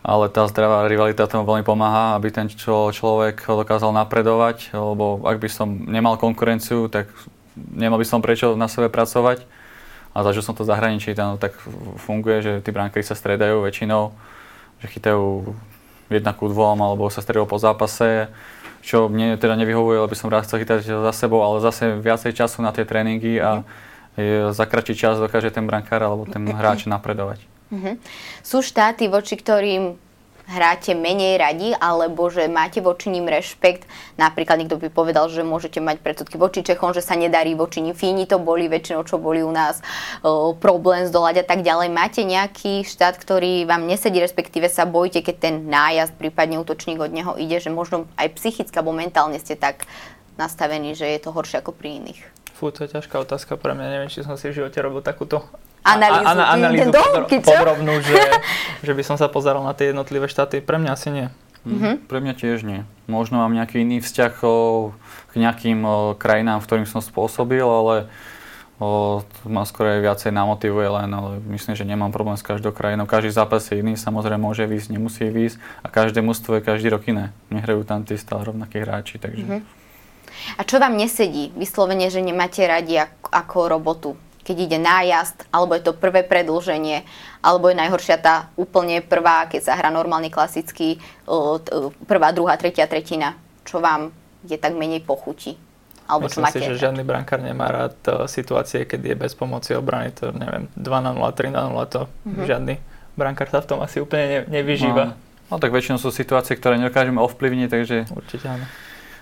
ale 0.00 0.32
tá 0.32 0.48
zdravá 0.48 0.88
rivalita 0.88 1.28
tomu 1.28 1.44
veľmi 1.44 1.64
pomáha, 1.64 2.16
aby 2.16 2.32
ten 2.32 2.48
čo, 2.48 2.88
človek 2.88 3.44
dokázal 3.44 3.92
napredovať, 3.92 4.72
lebo 4.72 5.20
ak 5.24 5.36
by 5.36 5.48
som 5.52 5.68
nemal 5.84 6.16
konkurenciu, 6.16 6.88
tak 6.88 7.12
nemal 7.56 8.00
by 8.00 8.06
som 8.08 8.24
prečo 8.24 8.56
na 8.56 8.68
sebe 8.68 8.88
pracovať. 8.88 9.44
A 10.10 10.26
zažil 10.26 10.42
som 10.42 10.58
to 10.58 10.66
v 10.66 10.70
zahraničí, 10.74 11.14
tam 11.14 11.38
tak 11.38 11.54
funguje, 12.02 12.42
že 12.42 12.52
tí 12.66 12.74
brankári 12.74 13.06
sa 13.06 13.14
stredajú 13.14 13.62
väčšinou, 13.62 14.10
že 14.82 14.90
chytajú 14.90 15.54
jedna 16.10 16.34
ku 16.34 16.50
dvom, 16.50 16.82
alebo 16.82 17.06
sa 17.06 17.22
stredajú 17.22 17.46
po 17.46 17.62
zápase, 17.62 18.26
čo 18.82 19.06
mne 19.06 19.38
teda 19.38 19.54
nevyhovuje, 19.60 20.02
lebo 20.02 20.16
som 20.18 20.32
rád 20.32 20.48
chcel 20.48 20.64
chytať 20.64 20.82
za 20.82 21.12
sebou, 21.14 21.44
ale 21.46 21.62
zase 21.62 22.00
viacej 22.00 22.34
času 22.34 22.58
na 22.64 22.74
tie 22.74 22.82
tréningy 22.82 23.38
a 23.38 23.62
za 24.50 24.64
kratší 24.66 24.98
čas 24.98 25.22
dokáže 25.22 25.54
ten 25.54 25.62
brankár 25.68 26.02
alebo 26.02 26.26
ten 26.26 26.42
hráč 26.42 26.90
napredovať. 26.90 27.49
Uh-huh. 27.70 27.94
Sú 28.42 28.60
štáty, 28.60 29.06
voči 29.06 29.38
ktorým 29.38 29.98
hráte 30.50 30.98
menej 30.98 31.38
radi, 31.38 31.70
alebo 31.78 32.26
že 32.26 32.50
máte 32.50 32.82
voči 32.82 33.06
ním 33.06 33.30
rešpekt. 33.30 33.86
Napríklad 34.18 34.58
niekto 34.58 34.82
by 34.82 34.90
povedal, 34.90 35.30
že 35.30 35.46
môžete 35.46 35.78
mať 35.78 36.02
predsudky 36.02 36.34
voči 36.34 36.66
Čechom, 36.66 36.90
že 36.90 37.06
sa 37.06 37.14
nedarí 37.14 37.54
voči 37.54 37.78
ním. 37.78 37.94
Fíni 37.94 38.26
to 38.26 38.42
boli 38.42 38.66
väčšinou, 38.66 39.06
čo 39.06 39.22
boli 39.22 39.46
u 39.46 39.52
nás, 39.54 39.78
o, 40.26 40.52
problém 40.58 41.06
zdolať 41.06 41.46
a 41.46 41.54
tak 41.54 41.62
ďalej. 41.62 41.94
Máte 41.94 42.26
nejaký 42.26 42.82
štát, 42.82 43.14
ktorý 43.14 43.62
vám 43.62 43.86
nesedí, 43.86 44.18
respektíve 44.18 44.66
sa 44.66 44.90
bojíte, 44.90 45.22
keď 45.22 45.36
ten 45.38 45.54
nájazd, 45.70 46.18
prípadne 46.18 46.58
útočník 46.58 46.98
od 46.98 47.14
neho 47.14 47.38
ide, 47.38 47.62
že 47.62 47.70
možno 47.70 48.10
aj 48.18 48.34
psychicky 48.34 48.74
alebo 48.74 48.90
mentálne 48.90 49.38
ste 49.38 49.54
tak 49.54 49.86
nastavení, 50.34 50.98
že 50.98 51.06
je 51.06 51.20
to 51.22 51.30
horšie 51.30 51.62
ako 51.62 51.70
pri 51.70 52.02
iných? 52.02 52.20
Fú, 52.58 52.74
to 52.74 52.84
je 52.84 52.92
ťažká 52.92 53.22
otázka 53.22 53.54
pre 53.54 53.72
mňa. 53.72 53.86
Neviem, 53.86 54.10
či 54.10 54.26
som 54.26 54.34
si 54.34 54.50
v 54.50 54.60
živote 54.60 54.82
robil 54.82 55.00
takúto 55.00 55.46
analýzu, 55.84 56.26
a, 56.26 56.32
a, 56.32 56.52
analýzu 56.54 56.90
podro, 56.92 57.24
podrobnú, 57.26 57.94
že, 58.04 58.16
že 58.86 58.92
by 58.92 59.02
som 59.04 59.16
sa 59.16 59.28
pozeral 59.32 59.64
na 59.64 59.72
tie 59.72 59.92
jednotlivé 59.92 60.28
štáty. 60.28 60.60
Pre 60.60 60.76
mňa 60.76 60.90
asi 60.92 61.08
nie. 61.12 61.26
Mm-hmm. 61.60 62.08
Pre 62.08 62.18
mňa 62.24 62.34
tiež 62.40 62.64
nie. 62.64 62.88
Možno 63.04 63.44
mám 63.44 63.52
nejaký 63.52 63.84
iný 63.84 64.00
vzťah 64.00 64.34
o, 64.44 64.90
k 65.28 65.32
nejakým 65.36 65.84
o, 65.84 65.96
krajinám, 66.16 66.64
v 66.64 66.66
ktorým 66.68 66.88
som 66.88 67.04
spôsobil, 67.04 67.60
ale 67.60 68.08
o, 68.80 69.20
to 69.20 69.44
ma 69.44 69.68
skôr 69.68 69.92
aj 69.92 70.00
viacej 70.00 70.32
namotivuje 70.32 70.88
len, 70.88 71.12
ale 71.12 71.36
myslím, 71.52 71.76
že 71.76 71.84
nemám 71.84 72.16
problém 72.16 72.40
s 72.40 72.44
každou 72.44 72.72
krajinou. 72.72 73.04
Každý 73.04 73.28
zápas 73.28 73.68
je 73.68 73.76
iný, 73.76 74.00
samozrejme 74.00 74.40
môže 74.40 74.64
výjsť, 74.64 74.88
nemusí 74.88 75.28
výjsť 75.28 75.60
a 75.84 75.86
každé 75.92 76.24
mužstvo 76.24 76.56
je 76.56 76.62
každý 76.64 76.88
rok 76.88 77.04
iné. 77.12 77.36
Nehrajú 77.52 77.84
tam 77.84 78.08
tí 78.08 78.16
stále 78.16 78.48
rovnakí 78.48 78.80
hráči, 78.80 79.20
takže... 79.20 79.44
Mm-hmm. 79.44 79.62
A 80.56 80.64
čo 80.64 80.80
vám 80.80 80.96
nesedí? 80.96 81.52
Vyslovene, 81.52 82.08
že 82.08 82.24
nemáte 82.24 82.64
radi 82.64 82.96
ako, 82.96 83.28
ako 83.28 83.58
robotu? 83.68 84.10
Keď 84.44 84.56
ide 84.56 84.78
nájazd, 84.80 85.48
alebo 85.52 85.76
je 85.76 85.84
to 85.84 85.92
prvé 85.92 86.24
predlženie, 86.24 87.04
alebo 87.44 87.68
je 87.68 87.76
najhoršia 87.76 88.16
tá 88.20 88.36
úplne 88.56 89.04
prvá, 89.04 89.48
keď 89.48 89.60
sa 89.60 89.76
hrá 89.76 89.92
normálne 89.92 90.32
klasicky, 90.32 91.00
prvá, 92.08 92.32
druhá, 92.32 92.56
tretia 92.56 92.88
tretina, 92.88 93.36
čo 93.64 93.80
vám 93.80 94.12
je 94.44 94.56
tak 94.56 94.72
menej 94.76 95.04
pochutí. 95.04 95.60
Alebo 96.10 96.26
Myslím 96.26 96.42
čo 96.42 96.46
máte 96.50 96.58
si, 96.58 96.66
že 96.66 96.82
žiadny 96.90 97.06
brankár 97.06 97.38
nemá 97.38 97.70
rád 97.70 97.94
uh, 98.10 98.26
situácie, 98.26 98.82
keď 98.82 99.14
je 99.14 99.14
bez 99.14 99.32
pomoci 99.38 99.78
obrany, 99.78 100.10
to 100.10 100.34
neviem, 100.34 100.66
2 100.74 101.06
na 101.06 101.14
0, 101.14 101.22
3 101.22 101.54
na 101.54 101.70
0, 101.70 101.86
to 101.86 102.00
mm-hmm. 102.10 102.46
žiadny 102.50 102.74
brankár 103.14 103.46
sa 103.46 103.62
v 103.62 103.68
tom 103.70 103.78
asi 103.84 104.02
úplne 104.02 104.26
ne, 104.26 104.38
nevyžíva. 104.48 105.14
No, 105.14 105.14
no 105.54 105.62
tak 105.62 105.70
väčšinou 105.70 106.02
sú 106.02 106.10
situácie, 106.10 106.58
ktoré 106.58 106.82
nedokážeme 106.82 107.22
ovplyvniť, 107.22 107.68
takže... 107.70 107.96
Určite 108.10 108.46
áno. 108.50 108.66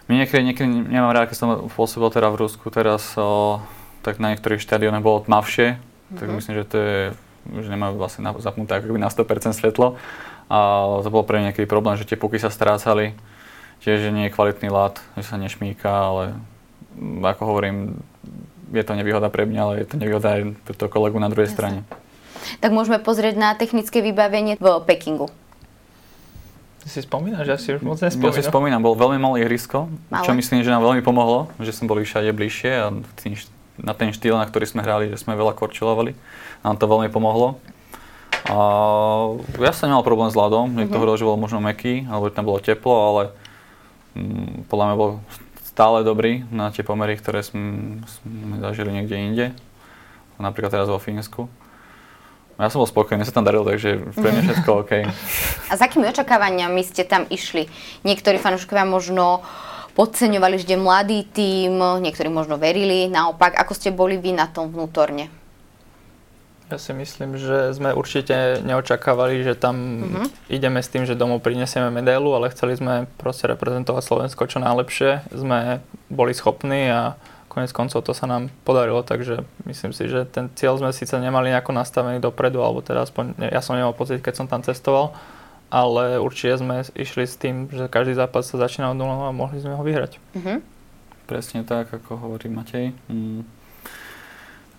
My 0.09 0.25
niekedy, 0.25 0.41
niekedy 0.41 0.69
nemám 0.89 1.13
rád, 1.13 1.29
keď 1.29 1.37
som 1.37 1.49
pôsobil 1.69 2.09
teda 2.09 2.33
v 2.33 2.41
Rusku 2.41 2.73
teraz 2.73 3.13
o, 3.21 3.61
tak 4.03 4.23
na 4.23 4.35
niektorých 4.35 4.63
štadionoch 4.63 5.05
bolo 5.05 5.25
tmavšie, 5.25 5.77
mm-hmm. 5.77 6.19
tak 6.19 6.27
mhm. 6.29 6.35
myslím, 6.39 6.55
že 6.55 6.65
to 6.65 6.77
je, 6.79 6.99
že 7.65 7.69
nemajú 7.69 7.93
vlastne 7.99 8.25
zapnuté 8.41 8.79
ako 8.79 8.97
na 8.97 9.11
100% 9.11 9.57
svetlo. 9.57 9.99
A 10.49 10.59
to 11.05 11.13
bol 11.13 11.29
pre 11.29 11.39
mňa 11.39 11.53
niekedy 11.53 11.69
problém, 11.69 12.01
že 12.01 12.09
tie 12.09 12.17
puky 12.17 12.41
sa 12.41 12.49
strácali. 12.49 13.13
Tiež, 13.85 14.01
že 14.01 14.11
nie 14.11 14.27
je 14.27 14.35
kvalitný 14.35 14.73
lát, 14.73 14.97
že 15.15 15.29
sa 15.29 15.37
nešmíka, 15.37 15.87
ale 15.87 16.35
ako 17.21 17.43
hovorím, 17.45 18.01
je 18.73 18.85
to 18.85 18.97
nevýhoda 18.97 19.29
pre 19.29 19.45
mňa, 19.45 19.61
ale 19.61 19.75
je 19.85 19.87
to 19.87 19.97
nevýhoda 20.01 20.41
aj 20.41 20.43
pre 20.65 20.75
toho 20.75 20.91
kolegu 20.91 21.21
na 21.21 21.29
druhej 21.29 21.53
Jasne. 21.53 21.57
strane. 21.57 21.79
Tak 22.65 22.71
môžeme 22.73 22.99
pozrieť 23.01 23.35
na 23.37 23.53
technické 23.55 24.01
vybavenie 24.01 24.57
v 24.57 24.67
Pekingu. 24.89 25.29
Ty 26.83 26.87
si 26.89 27.01
spomínaš? 27.05 27.45
Ja 27.45 27.59
si 27.59 27.75
už 27.75 27.83
moc 27.85 27.99
nespomínam. 28.01 28.33
Ja 28.33 28.39
si 28.39 28.43
spomínam, 28.47 28.81
bol 28.81 28.95
veľmi 28.97 29.19
malé 29.21 29.45
ihrisko, 29.45 29.91
Malé. 30.09 30.25
čo 30.25 30.33
myslím, 30.33 30.63
že 30.63 30.71
nám 30.71 30.81
veľmi 30.87 31.03
pomohlo, 31.03 31.51
že 31.59 31.75
sme 31.75 31.91
boli 31.91 32.07
všade 32.07 32.31
bližšie 32.33 32.73
a 32.79 32.87
na 33.83 33.95
ten 33.95 34.11
štýl, 34.11 34.35
na 34.35 34.47
ktorý 34.47 34.67
sme 34.67 34.83
hrali, 34.83 35.11
že 35.11 35.21
sme 35.23 35.39
veľa 35.39 35.55
korčilovali. 35.55 36.15
Nám 36.67 36.77
to 36.79 36.91
veľmi 36.91 37.09
pomohlo. 37.11 37.63
A 38.49 38.59
ja 39.59 39.73
som 39.75 39.91
nemal 39.91 40.07
problém 40.07 40.31
s 40.31 40.39
ľadom, 40.39 40.73
niekto 40.73 40.95
mm-hmm. 40.95 40.97
hovoril, 40.97 41.19
že 41.19 41.29
bol 41.29 41.39
možno 41.41 41.59
meký, 41.61 42.07
alebo 42.07 42.31
že 42.31 42.37
tam 42.37 42.47
bolo 42.47 42.63
teplo, 42.63 42.95
ale 42.95 43.23
mm, 44.15 44.71
podľa 44.71 44.85
mňa 44.89 44.97
bol 44.97 45.11
stále 45.67 46.03
dobrý 46.07 46.47
na 46.49 46.75
tie 46.75 46.83
pomery, 46.83 47.19
ktoré 47.19 47.45
sme, 47.45 48.01
sme 48.09 48.57
zažili 48.63 48.91
niekde 48.95 49.17
inde. 49.19 49.47
Napríklad 50.39 50.71
teraz 50.71 50.89
vo 50.91 51.03
Fínsku. 51.03 51.51
Ja 52.59 52.75
som 52.75 52.83
bol 52.83 52.91
spokojný, 52.91 53.23
sa 53.23 53.31
tam 53.31 53.47
daril, 53.47 53.63
takže 53.63 54.11
pre 54.19 54.35
mňa 54.35 54.43
všetko 54.51 54.71
OK. 54.83 54.93
A 55.71 55.73
s 55.79 55.81
akými 55.83 56.11
očakávaniami 56.11 56.83
ste 56.83 57.07
tam 57.07 57.23
išli? 57.31 57.71
Niektorí 58.03 58.43
fanúšikovia 58.43 58.83
možno 58.83 59.47
podceňovali 59.99 60.63
vždy 60.63 60.75
mladý 60.79 61.27
tým, 61.27 61.83
niektorí 61.99 62.31
možno 62.31 62.55
verili. 62.55 63.11
Naopak, 63.11 63.59
ako 63.59 63.75
ste 63.75 63.91
boli 63.91 64.15
vy 64.15 64.31
na 64.31 64.47
tom 64.47 64.71
vnútorne? 64.71 65.27
Ja 66.69 66.77
si 66.77 66.93
myslím, 66.93 67.41
že 67.41 67.73
sme 67.75 67.97
určite 67.97 68.61
neočakávali, 68.61 69.41
že 69.41 69.57
tam 69.57 69.77
uh-huh. 70.05 70.29
ideme 70.53 70.85
s 70.85 70.93
tým, 70.93 71.09
že 71.09 71.17
domov 71.17 71.41
prinesieme 71.41 71.89
medailu, 71.89 72.31
ale 72.37 72.53
chceli 72.53 72.77
sme 72.77 73.09
proste 73.17 73.49
reprezentovať 73.49 74.05
Slovensko 74.05 74.47
čo 74.47 74.61
najlepšie. 74.61 75.33
Sme 75.33 75.81
boli 76.13 76.37
schopní 76.37 76.93
a 76.93 77.17
konec 77.49 77.73
koncov 77.73 78.05
to 78.05 78.13
sa 78.13 78.29
nám 78.29 78.53
podarilo, 78.69 79.01
takže 79.01 79.49
myslím 79.65 79.97
si, 79.97 80.13
že 80.13 80.29
ten 80.29 80.53
cieľ 80.55 80.77
sme 80.77 80.93
síce 80.93 81.17
nemali 81.17 81.49
nejako 81.51 81.73
nastavený 81.73 82.21
dopredu, 82.21 82.61
alebo 82.61 82.85
teda 82.85 83.09
aspoň 83.09 83.49
ja 83.49 83.65
som 83.65 83.75
nemal 83.75 83.97
pocit, 83.97 84.21
keď 84.21 84.35
som 84.37 84.47
tam 84.47 84.61
cestoval, 84.61 85.17
ale 85.69 86.17
určite 86.17 86.61
sme 86.61 86.81
išli 86.97 87.25
s 87.29 87.37
tým, 87.37 87.69
že 87.69 87.93
každý 87.93 88.17
zápas 88.17 88.49
sa 88.49 88.57
začína 88.57 88.93
od 88.93 88.99
0 88.99 89.29
a 89.29 89.37
mohli 89.37 89.61
sme 89.61 89.77
ho 89.77 89.85
vyhrať. 89.85 90.17
Mm-hmm. 90.37 90.59
Presne 91.29 91.61
tak, 91.69 91.93
ako 91.93 92.17
hovorí 92.17 92.49
Matej. 92.49 92.97
Mm. 93.13 93.45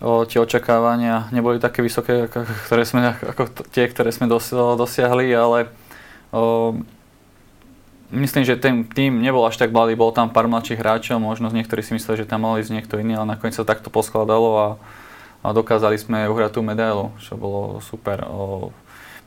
o, 0.02 0.26
tie 0.26 0.42
očakávania 0.42 1.30
neboli 1.30 1.62
také 1.62 1.78
vysoké, 1.78 2.26
ako, 2.26 2.42
ktoré 2.66 2.82
sme, 2.82 3.14
ako 3.14 3.42
tie, 3.70 3.86
ktoré 3.86 4.10
sme 4.10 4.26
dosiahli, 4.26 5.30
ale 5.30 5.70
o, 6.34 6.74
myslím, 8.10 8.42
že 8.42 8.58
ten 8.58 8.82
tým 8.82 9.22
nebol 9.22 9.46
až 9.46 9.62
tak 9.62 9.70
mladý, 9.70 9.94
bol 9.94 10.10
tam 10.10 10.26
pár 10.34 10.50
mladších 10.50 10.82
hráčov, 10.82 11.22
možno 11.22 11.54
niektorí 11.54 11.86
si 11.86 11.94
mysleli, 11.94 12.26
že 12.26 12.30
tam 12.30 12.42
mal 12.42 12.58
ísť 12.58 12.74
niekto 12.74 12.98
iný, 12.98 13.14
ale 13.14 13.38
nakoniec 13.38 13.54
sa 13.54 13.62
takto 13.62 13.94
poskladalo 13.94 14.50
a, 14.58 14.68
a 15.46 15.54
dokázali 15.54 15.94
sme 16.02 16.26
uhrať 16.26 16.58
tú 16.58 16.66
medailu, 16.66 17.14
čo 17.22 17.38
bolo 17.38 17.78
super. 17.78 18.26
O, 18.26 18.74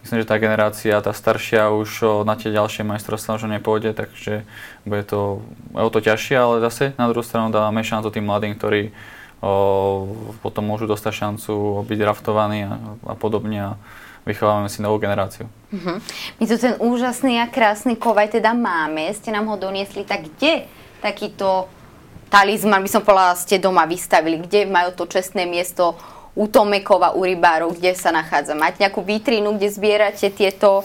myslím, 0.04 0.22
že 0.22 0.30
tá 0.30 0.38
generácia, 0.38 1.02
tá 1.02 1.16
staršia 1.16 1.72
už 1.72 1.89
o, 2.04 2.12
na 2.28 2.36
tie 2.36 2.52
ďalšie 2.52 2.84
majstrovstvá 2.84 3.39
už 3.39 3.48
nepôjde, 3.48 3.96
takže 3.96 4.44
bude 4.84 5.04
to 5.08 5.39
o 5.74 5.89
to 5.89 6.00
ťažšie, 6.04 6.36
ale 6.36 6.56
zase 6.60 6.92
na 7.00 7.08
druhú 7.08 7.24
stranu 7.24 7.50
dávame 7.50 7.82
šancu 7.82 8.12
tým 8.12 8.28
mladým, 8.28 8.54
ktorí 8.60 8.92
potom 10.39 10.63
môžu 10.63 10.88
dostať 10.88 11.12
šancu 11.12 11.84
byť 11.84 11.98
draftovaní 12.00 12.63
a, 12.63 12.80
a 13.12 13.13
podobne 13.20 13.60
a 13.60 13.72
vychovávame 14.24 14.72
si 14.72 14.80
novú 14.80 15.04
generáciu. 15.04 15.52
Uh-huh. 15.68 16.00
My 16.39 16.44
tu 16.48 16.56
ten 16.56 16.80
úžasný 16.80 17.44
a 17.44 17.52
krásny 17.52 18.00
kovaj 18.00 18.39
teda 18.39 18.56
máme, 18.56 19.12
ste 19.12 19.36
nám 19.36 19.52
ho 19.52 19.60
doniesli, 19.60 20.08
tak 20.08 20.32
kde 20.32 20.63
takýto 21.04 21.68
talizman, 22.32 22.80
by 22.80 22.89
som 22.89 23.04
povedala, 23.04 23.36
ste 23.36 23.60
doma 23.60 23.84
vystavili, 23.84 24.39
kde 24.39 24.63
majú 24.63 24.96
to 24.96 25.12
čestné 25.12 25.44
miesto 25.44 26.00
u 26.34 26.50
Tomekova, 26.50 27.13
u 27.13 27.22
rybárov, 27.22 27.78
kde 27.78 27.93
sa 27.93 28.10
nachádza? 28.10 28.58
Máte 28.58 28.82
nejakú 28.82 29.06
vitrínu, 29.06 29.54
kde 29.58 29.69
zbierate 29.69 30.34
tieto 30.34 30.82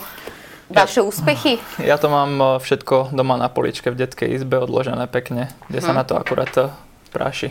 vaše 0.69 1.01
úspechy? 1.01 1.57
Ja 1.81 1.97
to 1.97 2.13
mám 2.13 2.33
eh, 2.37 2.47
všetko 2.61 3.17
doma 3.17 3.41
na 3.41 3.49
poličke 3.49 3.89
v 3.89 4.05
detskej 4.05 4.37
izbe 4.37 4.61
odložené 4.61 5.09
pekne, 5.09 5.53
kde 5.73 5.81
sa 5.81 5.93
mhm. 5.93 5.99
na 5.99 6.05
to 6.05 6.15
akurát 6.21 6.53
eh, 6.61 6.69
práši. 7.11 7.49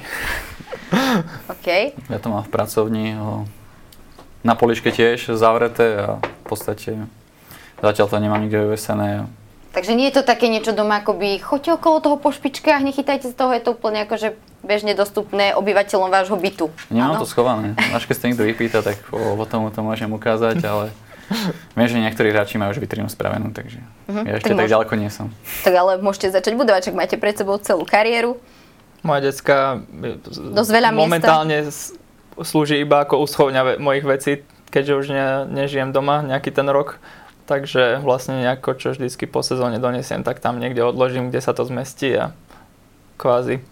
OK. 1.54 1.68
Ja 2.08 2.18
to 2.22 2.30
mám 2.30 2.46
v 2.46 2.52
pracovni, 2.54 3.18
na 4.48 4.54
poličke 4.56 4.96
tiež 4.96 5.36
zavreté 5.36 6.00
a 6.00 6.10
v 6.24 6.46
podstate 6.48 7.10
zatiaľ 7.84 8.08
to 8.08 8.18
nemám 8.24 8.40
nikde 8.40 8.64
vyvesené. 8.64 9.28
Takže 9.76 9.94
nie 9.94 10.10
je 10.10 10.22
to 10.22 10.24
také 10.26 10.50
niečo 10.50 10.74
doma, 10.74 11.04
akoby 11.04 11.38
choďte 11.38 11.78
okolo 11.78 12.02
toho 12.02 12.18
po 12.18 12.32
špičkách, 12.34 12.82
nechytajte 12.82 13.30
z 13.30 13.36
toho, 13.36 13.54
je 13.54 13.62
to 13.62 13.76
úplne 13.78 14.08
akože 14.08 14.34
bežne 14.68 14.92
dostupné 14.92 15.56
obyvateľom 15.56 16.12
vášho 16.12 16.36
bytu. 16.36 16.68
Nemám 16.92 17.16
ano? 17.16 17.24
to 17.24 17.28
schované. 17.32 17.72
Až 17.96 18.04
keď 18.06 18.16
sa 18.20 18.26
niekto 18.28 18.44
vypýta, 18.44 18.80
tak 18.84 19.00
o, 19.16 19.40
tom 19.48 19.72
to 19.72 19.80
môžem 19.80 20.12
ukázať, 20.12 20.60
ale 20.68 20.92
viem, 21.80 21.88
že 21.88 21.98
niektorí 22.04 22.36
hráči 22.36 22.60
majú 22.60 22.76
už 22.76 22.84
vitrínu 22.84 23.08
spravenú, 23.08 23.56
takže 23.56 23.80
uh-huh. 23.80 24.24
ja 24.28 24.34
ešte 24.36 24.52
tak, 24.52 24.68
tak 24.68 24.68
ďaleko 24.68 24.94
nie 25.00 25.08
som. 25.08 25.32
Tak 25.64 25.74
ale 25.74 25.92
môžete 26.04 26.36
začať 26.36 26.54
budovať, 26.60 26.92
ak 26.92 26.96
máte 27.00 27.16
pred 27.16 27.36
sebou 27.40 27.56
celú 27.64 27.88
kariéru. 27.88 28.36
Moja 29.08 29.32
decka 29.32 29.80
Dosť 30.52 30.72
veľa 30.74 30.90
momentálne 30.92 31.72
miesta. 31.72 31.96
slúži 32.44 32.84
iba 32.84 33.08
ako 33.08 33.24
uschovňa 33.24 33.80
mojich 33.80 34.04
vecí, 34.04 34.32
keďže 34.68 34.94
už 35.00 35.06
ne, 35.16 35.28
nežijem 35.48 35.96
doma 35.96 36.20
nejaký 36.28 36.52
ten 36.52 36.68
rok. 36.68 37.00
Takže 37.48 38.04
vlastne 38.04 38.44
nejako, 38.44 38.76
čo 38.76 38.92
vždycky 38.92 39.24
po 39.24 39.40
sezóne 39.40 39.80
donesiem, 39.80 40.20
tak 40.20 40.44
tam 40.44 40.60
niekde 40.60 40.84
odložím, 40.84 41.32
kde 41.32 41.40
sa 41.40 41.56
to 41.56 41.64
zmestí 41.64 42.12
a 42.12 42.36
kvázi 43.16 43.64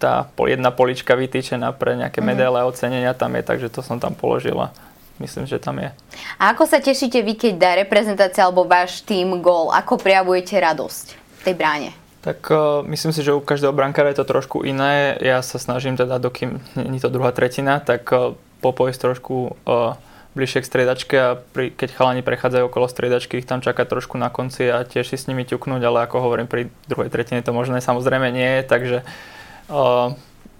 tá 0.00 0.32
jedna 0.48 0.72
polička 0.72 1.12
vytýčená 1.12 1.76
pre 1.76 2.00
nejaké 2.00 2.24
mm-hmm. 2.24 2.32
medaile 2.32 2.58
a 2.64 2.68
ocenenia 2.68 3.12
tam 3.12 3.36
je, 3.36 3.44
takže 3.44 3.68
to 3.68 3.84
som 3.84 4.00
tam 4.00 4.16
položila. 4.16 4.72
Myslím, 5.20 5.44
že 5.44 5.60
tam 5.60 5.76
je. 5.76 5.92
A 6.40 6.56
ako 6.56 6.64
sa 6.64 6.80
tešíte 6.80 7.20
vy, 7.20 7.36
keď 7.36 7.52
dá 7.60 7.70
reprezentácia 7.76 8.40
alebo 8.40 8.64
váš 8.64 9.04
tým 9.04 9.44
gól? 9.44 9.68
Ako 9.68 10.00
prejavujete 10.00 10.56
radosť 10.56 11.06
v 11.12 11.40
tej 11.44 11.54
bráne? 11.60 11.90
Tak 12.24 12.40
uh, 12.48 12.80
myslím 12.88 13.12
si, 13.12 13.20
že 13.20 13.36
u 13.36 13.44
každého 13.44 13.76
brankára 13.76 14.08
je 14.16 14.24
to 14.24 14.28
trošku 14.28 14.64
iné. 14.64 15.20
Ja 15.20 15.44
sa 15.44 15.60
snažím 15.60 16.00
teda, 16.00 16.16
dokým 16.16 16.64
nie 16.72 17.00
to 17.00 17.12
druhá 17.12 17.36
tretina, 17.36 17.84
tak 17.84 18.08
uh, 18.16 18.32
popojsť 18.64 19.12
trošku 19.12 19.60
uh, 19.68 20.00
bližšie 20.32 20.64
k 20.64 20.68
striedačke 20.72 21.16
a 21.20 21.36
pri, 21.36 21.68
keď 21.68 22.00
chalani 22.00 22.24
prechádzajú 22.24 22.72
okolo 22.72 22.88
striedačky, 22.88 23.44
ich 23.44 23.48
tam 23.48 23.60
čaká 23.60 23.84
trošku 23.84 24.16
na 24.16 24.32
konci 24.32 24.72
a 24.72 24.88
tiež 24.88 25.04
si 25.04 25.16
s 25.20 25.28
nimi 25.28 25.44
ťuknúť, 25.44 25.84
ale 25.84 26.08
ako 26.08 26.16
hovorím, 26.24 26.48
pri 26.48 26.72
druhej 26.88 27.12
tretine 27.12 27.44
to 27.44 27.52
možné 27.52 27.84
samozrejme 27.84 28.32
nie 28.32 28.60
je, 28.60 28.62
takže 28.68 28.98
uh, 29.04 29.08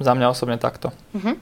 za 0.01 0.13
mňa 0.15 0.27
osobne 0.31 0.57
takto. 0.57 0.95
Uh-huh. 1.13 1.37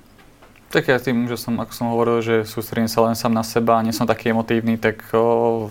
Tak 0.69 0.89
ja 0.89 1.01
tým, 1.01 1.29
že 1.29 1.41
som, 1.41 1.57
ako 1.57 1.73
som 1.73 1.87
hovoril, 1.93 2.21
že 2.21 2.37
sústredím 2.45 2.89
sa 2.89 3.05
len 3.05 3.17
sám 3.17 3.33
na 3.33 3.45
seba 3.47 3.81
a 3.81 3.85
nie 3.85 3.95
som 3.95 4.05
taký 4.05 4.37
emotívny, 4.37 4.77
tak 4.77 5.01
uh, 5.17 5.71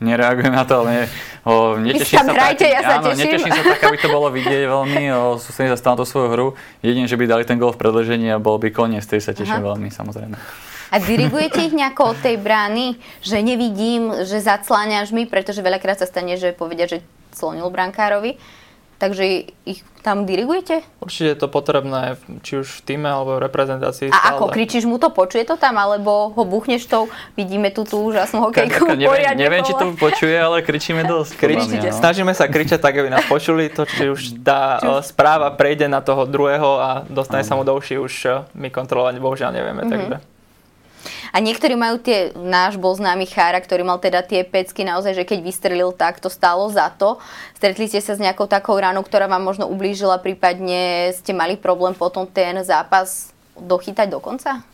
nereagujem 0.00 0.52
na 0.52 0.64
to, 0.66 0.82
ale 0.82 0.90
ne, 0.90 1.04
o, 1.46 1.78
neteším 1.80 2.20
sa 2.20 2.32
hrajte, 2.34 2.66
tak, 2.68 2.74
ja 2.74 2.80
áno, 3.00 3.14
teším. 3.14 3.20
neteším 3.22 3.52
sa 3.52 3.62
tak, 3.64 3.80
aby 3.86 3.96
to 3.96 4.08
bolo 4.12 4.28
vidieť 4.28 4.62
veľmi, 4.68 5.02
o, 5.14 5.20
sústredím 5.40 5.72
sa 5.72 5.78
stále 5.80 5.94
na 5.96 6.00
tú 6.02 6.06
svoju 6.08 6.28
hru. 6.32 6.48
Jedine, 6.84 7.08
že 7.08 7.16
by 7.16 7.24
dali 7.24 7.44
ten 7.48 7.56
gol 7.56 7.72
v 7.72 7.80
predlžení 7.80 8.28
a 8.34 8.42
bol 8.42 8.60
by 8.60 8.68
koniec, 8.74 9.06
tej 9.08 9.24
sa 9.24 9.32
teším 9.32 9.64
Aha. 9.64 9.68
veľmi, 9.72 9.88
samozrejme. 9.88 10.36
A 10.86 10.96
dirigujete 11.02 11.66
ich 11.66 11.74
nejako 11.74 12.14
od 12.14 12.18
tej 12.22 12.38
brány, 12.38 12.94
že 13.18 13.42
nevidím, 13.42 14.22
že 14.22 14.38
zacláňaš 14.38 15.10
mi, 15.10 15.26
pretože 15.26 15.58
veľakrát 15.58 15.98
sa 15.98 16.06
stane, 16.06 16.38
že 16.38 16.54
povedia, 16.54 16.86
že 16.86 17.02
slonil 17.34 17.66
brankárovi. 17.74 18.38
Takže 18.96 19.52
ich 19.68 19.84
tam 20.00 20.24
dirigujete? 20.24 20.80
Určite 21.02 21.28
je 21.34 21.38
to 21.42 21.48
potrebné, 21.52 22.16
či 22.40 22.62
už 22.62 22.80
v 22.80 22.80
týme 22.80 23.10
alebo 23.10 23.36
v 23.36 23.44
reprezentácii. 23.44 24.08
A 24.08 24.14
stále. 24.14 24.28
ako 24.38 24.44
kričíš 24.54 24.88
mu 24.88 24.96
to, 25.02 25.12
počuje 25.12 25.44
to 25.44 25.58
tam, 25.60 25.76
alebo 25.76 26.30
ho 26.30 26.42
buchneš 26.46 26.86
tou, 26.88 27.10
vidíme 27.36 27.68
tu 27.74 27.82
tú 27.82 28.00
úžasnú 28.06 28.40
hokejku. 28.48 28.94
neviem, 28.94 29.34
neviem 29.34 29.66
či 29.66 29.74
to 29.74 29.92
počuje, 29.98 30.32
ale 30.32 30.62
kričíme 30.62 31.04
dosť. 31.04 31.32
Kričíte, 31.42 31.90
no. 31.90 31.98
Snažíme 31.98 32.32
sa 32.32 32.46
kričať 32.46 32.80
tak, 32.80 32.96
aby 32.96 33.10
nás 33.10 33.26
počuli. 33.26 33.68
To, 33.74 33.82
či 33.84 34.08
už 34.08 34.40
tá 34.46 34.78
či 34.78 34.88
správa 35.10 35.52
prejde 35.52 35.90
na 35.90 35.98
toho 36.00 36.24
druhého 36.24 36.78
a 36.78 36.88
dostane 37.10 37.42
sa 37.42 37.58
mu 37.58 37.66
do 37.66 37.74
uši, 37.74 37.98
už 37.98 38.12
e, 38.24 38.30
my 38.56 38.70
kontrolovať 38.70 39.18
bohužiaľ 39.18 39.50
nevieme. 39.52 39.82
Mm-hmm. 39.84 39.92
Takže. 39.92 40.35
A 41.36 41.44
niektorí 41.44 41.76
majú 41.76 42.00
tie, 42.00 42.32
náš 42.32 42.80
bol 42.80 42.96
známy 42.96 43.28
Chára, 43.28 43.60
ktorý 43.60 43.84
mal 43.84 44.00
teda 44.00 44.24
tie 44.24 44.40
pecky 44.40 44.88
naozaj, 44.88 45.20
že 45.20 45.28
keď 45.28 45.44
vystrelil, 45.44 45.92
tak 45.92 46.16
to 46.16 46.32
stálo 46.32 46.64
za 46.72 46.88
to. 46.88 47.20
Stretli 47.52 47.92
ste 47.92 48.00
sa 48.00 48.16
s 48.16 48.24
nejakou 48.24 48.48
takou 48.48 48.72
ranou, 48.80 49.04
ktorá 49.04 49.28
vám 49.28 49.44
možno 49.44 49.68
ublížila, 49.68 50.16
prípadne 50.16 51.12
ste 51.12 51.36
mali 51.36 51.60
problém 51.60 51.92
potom 51.92 52.24
ten 52.24 52.56
zápas 52.64 53.36
dochytať 53.52 54.08
do 54.08 54.16
konca? 54.16 54.64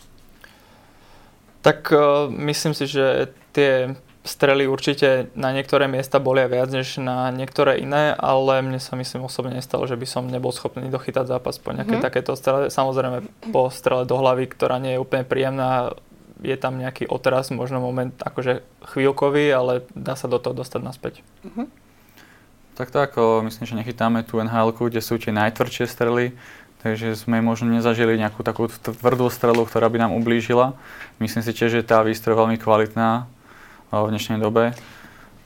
Tak 1.67 1.91
uh, 1.91 2.31
myslím 2.31 2.79
si, 2.79 2.87
že 2.87 3.35
tie 3.51 3.99
strely 4.23 4.71
určite 4.71 5.35
na 5.35 5.51
niektoré 5.51 5.91
miesta 5.91 6.23
boli 6.23 6.47
viac 6.47 6.71
než 6.71 7.03
na 7.03 7.35
niektoré 7.35 7.83
iné, 7.83 8.15
ale 8.15 8.63
mne 8.63 8.79
sa 8.79 8.95
myslím 8.95 9.27
osobne 9.27 9.59
nestalo, 9.59 9.83
že 9.91 9.99
by 9.99 10.07
som 10.07 10.31
nebol 10.31 10.55
schopný 10.55 10.87
dochytať 10.87 11.27
zápas 11.27 11.59
po 11.59 11.75
nejakej 11.75 11.99
mm. 11.99 12.07
takéto 12.07 12.39
strele. 12.39 12.71
Samozrejme 12.71 13.51
po 13.51 13.67
strele 13.75 14.07
do 14.07 14.15
hlavy, 14.15 14.47
ktorá 14.47 14.79
nie 14.79 14.95
je 14.95 15.03
úplne 15.03 15.27
príjemná, 15.27 15.99
je 16.43 16.57
tam 16.59 16.77
nejaký 16.77 17.07
otras, 17.07 17.55
možno 17.55 17.79
moment 17.79 18.13
akože 18.19 18.67
chvíľkový, 18.93 19.55
ale 19.55 19.73
dá 19.95 20.19
sa 20.19 20.27
do 20.27 20.43
toho 20.43 20.59
dostať 20.59 20.81
naspäť. 20.83 21.15
Uh-huh. 21.47 21.71
Tak 22.75 22.91
tak, 22.91 23.15
myslím, 23.17 23.65
že 23.65 23.79
nechytáme 23.79 24.27
tú 24.27 24.43
nhl 24.43 24.75
kde 24.75 25.01
sú 25.01 25.17
tie 25.23 25.31
najtvrdšie 25.31 25.87
strely, 25.87 26.35
takže 26.83 27.15
sme 27.15 27.39
možno 27.39 27.71
nezažili 27.71 28.19
nejakú 28.19 28.43
takú 28.43 28.67
tvrdú 28.67 29.31
strelu, 29.31 29.63
ktorá 29.63 29.87
by 29.87 30.09
nám 30.09 30.13
ublížila. 30.19 30.75
Myslím 31.23 31.47
si 31.47 31.55
tiež, 31.55 31.79
že 31.79 31.87
tá 31.87 32.03
výstroj 32.03 32.35
je 32.35 32.41
veľmi 32.43 32.57
kvalitná 32.59 33.31
v 33.93 34.09
dnešnej 34.11 34.43
dobe. 34.43 34.75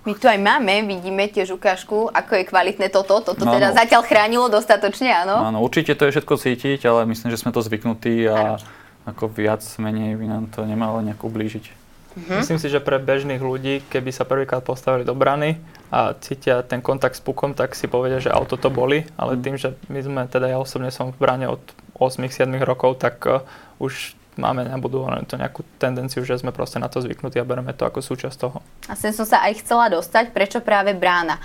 My 0.06 0.14
tu 0.14 0.30
aj 0.30 0.38
máme, 0.38 0.86
vidíme 0.86 1.26
tiež 1.26 1.58
ukážku, 1.58 2.06
ako 2.14 2.38
je 2.38 2.44
kvalitné 2.46 2.94
toto. 2.94 3.18
Toto 3.18 3.42
no, 3.42 3.50
teda 3.50 3.74
no. 3.74 3.76
zatiaľ 3.76 4.06
chránilo 4.06 4.46
dostatočne, 4.46 5.10
áno? 5.10 5.50
Áno, 5.50 5.58
určite 5.66 5.98
to 5.98 6.06
je 6.06 6.14
všetko 6.14 6.34
cítiť, 6.38 6.86
ale 6.86 7.10
myslím, 7.10 7.34
že 7.34 7.42
sme 7.42 7.50
to 7.50 7.58
zvyknutí 7.58 8.30
a 8.30 8.54
ano 8.54 8.85
ako 9.06 9.30
viac 9.30 9.62
menej 9.78 10.18
by 10.18 10.26
nám 10.26 10.44
to 10.50 10.66
nemalo 10.66 10.98
nejak 11.00 11.22
ublížiť. 11.22 11.86
Mm-hmm. 12.16 12.38
Myslím 12.40 12.58
si, 12.58 12.72
že 12.72 12.80
pre 12.80 12.96
bežných 12.96 13.44
ľudí, 13.44 13.84
keby 13.92 14.08
sa 14.08 14.24
prvýkrát 14.24 14.64
postavili 14.64 15.04
do 15.04 15.12
brany 15.12 15.60
a 15.92 16.16
cítia 16.16 16.64
ten 16.64 16.80
kontakt 16.80 17.20
s 17.20 17.22
pukom, 17.22 17.52
tak 17.52 17.76
si 17.76 17.86
povedia, 17.92 18.24
že 18.24 18.32
auto 18.32 18.56
to 18.56 18.72
boli, 18.72 19.04
ale 19.20 19.36
mm. 19.36 19.40
tým, 19.44 19.56
že 19.60 19.76
my 19.92 20.00
sme, 20.00 20.22
teda 20.24 20.48
ja 20.48 20.56
osobne 20.56 20.88
som 20.88 21.12
v 21.12 21.20
brane 21.20 21.44
od 21.44 21.60
8-7 22.00 22.48
rokov, 22.64 23.04
tak 23.04 23.20
uh, 23.28 23.44
už 23.76 24.16
máme 24.40 24.64
nabudovanú 24.64 25.28
to 25.28 25.36
nejakú 25.36 25.60
tendenciu, 25.76 26.24
že 26.24 26.40
sme 26.40 26.56
proste 26.56 26.80
na 26.80 26.88
to 26.88 27.04
zvyknutí 27.04 27.36
a 27.36 27.44
bereme 27.44 27.76
to 27.76 27.84
ako 27.84 28.00
súčasť 28.00 28.36
toho. 28.40 28.64
A 28.88 28.96
sem 28.96 29.12
som 29.12 29.28
sa 29.28 29.44
aj 29.44 29.60
chcela 29.60 29.92
dostať, 29.92 30.32
prečo 30.32 30.64
práve 30.64 30.96
brána? 30.96 31.36